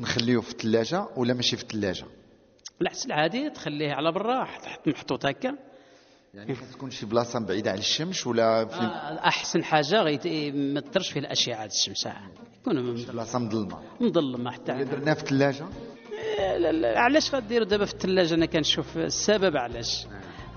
نخليه 0.00 0.40
في 0.40 0.50
الثلاجة 0.50 1.06
ولا 1.16 1.34
ماشي 1.34 1.56
في 1.56 1.62
الثلاجة؟ 1.62 2.04
العسل 2.82 3.12
عادي 3.12 3.50
تخليه 3.50 3.92
على 3.92 4.12
برا 4.12 4.44
حط 4.44 4.88
محطوط 4.88 5.26
هكا. 5.26 5.56
يعني 6.36 6.54
تكون 6.72 6.90
شي 6.90 7.06
بلاصة 7.06 7.40
بعيدة 7.46 7.70
على 7.70 7.78
الشمس 7.80 8.26
ولا 8.26 8.64
في 8.66 8.74
آه، 8.76 9.26
أحسن 9.28 9.64
حاجة 9.64 10.02
غيت 10.02 10.26
ما 10.56 10.80
تضرش 10.80 11.10
فيه 11.12 11.20
الأشعة 11.20 11.64
الشمس. 11.64 12.08
يكون 12.60 12.94
بلاصة 13.04 13.38
مظلمة. 13.38 13.78
مظلمة 14.00 14.50
حتى. 14.50 14.72
إذا 14.72 14.82
درناه 14.82 15.14
في 15.14 15.20
الثلاجة؟ 15.22 15.64
آه، 16.38 16.56
لا- 16.58 16.72
لا، 16.72 17.00
علاش 17.00 17.34
غديروا 17.34 17.66
دابا 17.66 17.84
في 17.84 17.92
الثلاجة؟ 17.92 18.34
أنا 18.34 18.46
كنشوف 18.46 18.96
السبب 18.98 19.56
علاش. 19.56 20.06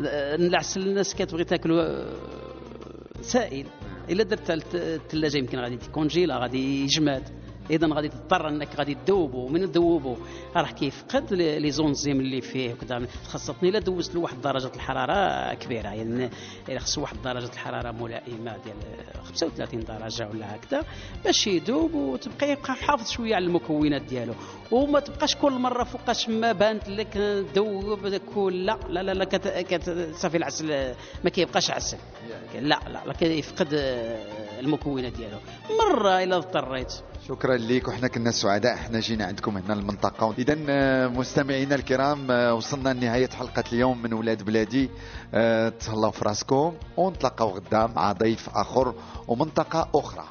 آه، 0.06 0.36
العسل 0.36 0.82
الناس 0.82 1.16
كتبغي 1.16 1.44
تاكلو 1.44 1.80
آه، 1.80 2.14
سائل. 3.22 3.68
إلا 4.10 4.24
درت 4.24 4.52
الثلاجة 4.76 5.38
يمكن 5.38 5.60
غادي 5.60 5.78
تكونجيلا 5.78 6.38
غادي 6.38 6.84
يجمد. 6.84 7.39
اذا 7.70 7.88
غادي 7.94 8.10
تضطر 8.10 8.48
إنك 8.50 8.76
غادي 8.78 8.98
تذوبه 9.06 9.48
من 9.48 9.72
تذوبه 9.72 10.18
راه 10.56 10.72
كيفقد 10.72 11.34
لي 11.34 11.72
زونزيم 11.72 12.20
اللي 12.20 12.42
فيه 12.42 12.74
وكذا. 12.74 13.08
خاصة 13.28 13.56
الا 13.64 13.80
دوزت 13.80 14.16
له 14.16 14.22
واحد 14.22 14.42
درجة 14.42 14.72
الحرارة 14.76 15.54
كبيرة. 15.54 15.90
يعني 15.90 16.30
خصو 16.80 17.02
واحد 17.02 17.22
درجة 17.22 17.50
الحرارة 17.54 17.92
ملائمة 17.92 18.58
ديال 18.66 18.76
35 19.24 19.80
درجة 19.84 20.30
ولا 20.30 20.56
هكذا. 20.56 20.84
باش 21.26 21.48
يذوب 21.48 21.94
وتبقى 21.94 22.52
يبقى 22.52 22.74
محافظ 22.74 23.10
شوية 23.10 23.36
على 23.36 23.46
المكونات 23.46 24.02
ديالو. 24.02 24.34
وما 24.72 25.00
تبقاش 25.00 25.36
كل 25.36 25.52
مرة 25.52 25.84
فوقاش 25.84 26.30
ما 26.30 26.52
بانت 26.52 26.90
لك 26.90 27.18
ذوب 27.56 28.16
كل 28.36 28.66
لا 28.66 28.80
لا 28.90 29.04
لا, 29.04 29.12
لا 29.14 29.26
كت... 29.26 29.48
كت... 29.48 30.10
صافي 30.16 30.38
العسل. 30.38 30.94
ما 31.24 31.30
كيبقاش 31.30 31.72
عسل. 31.72 31.98
لا 32.56 32.80
لا, 33.06 33.14
كيفقد 33.14 33.68
المكونات 34.60 35.14
ديالو. 35.14 35.38
مرة 35.80 36.24
إلا 36.24 36.38
اضطريت. 36.38 36.94
شكرا 37.30 37.58
لك 37.58 37.88
وحنا 37.88 38.08
كنا 38.08 38.32
سعداء. 38.32 38.74
إحنا 38.74 39.00
جينا 39.00 39.26
عندكم 39.26 39.58
هنا 39.58 39.74
المنطقة. 39.74 40.34
اذا 40.38 40.56
مستمعينا 41.08 41.76
الكرام 41.76 42.32
آه، 42.32 42.54
وصلنا 42.54 42.94
لنهاية 42.94 43.30
حلقة 43.30 43.64
اليوم 43.74 44.02
من 44.02 44.14
ولاد 44.14 44.44
بلادي. 44.44 44.90
آه، 45.34 45.70
تهلاو 45.70 46.12
في 46.12 46.26
راسكم 46.26 46.74
ونتلاقاو 46.98 47.50
غدا 47.50 47.88
مع 47.88 48.12
ضيف 48.12 48.50
آخر 48.50 48.94
ومنطقة 49.28 49.90
أخرى. 49.96 50.24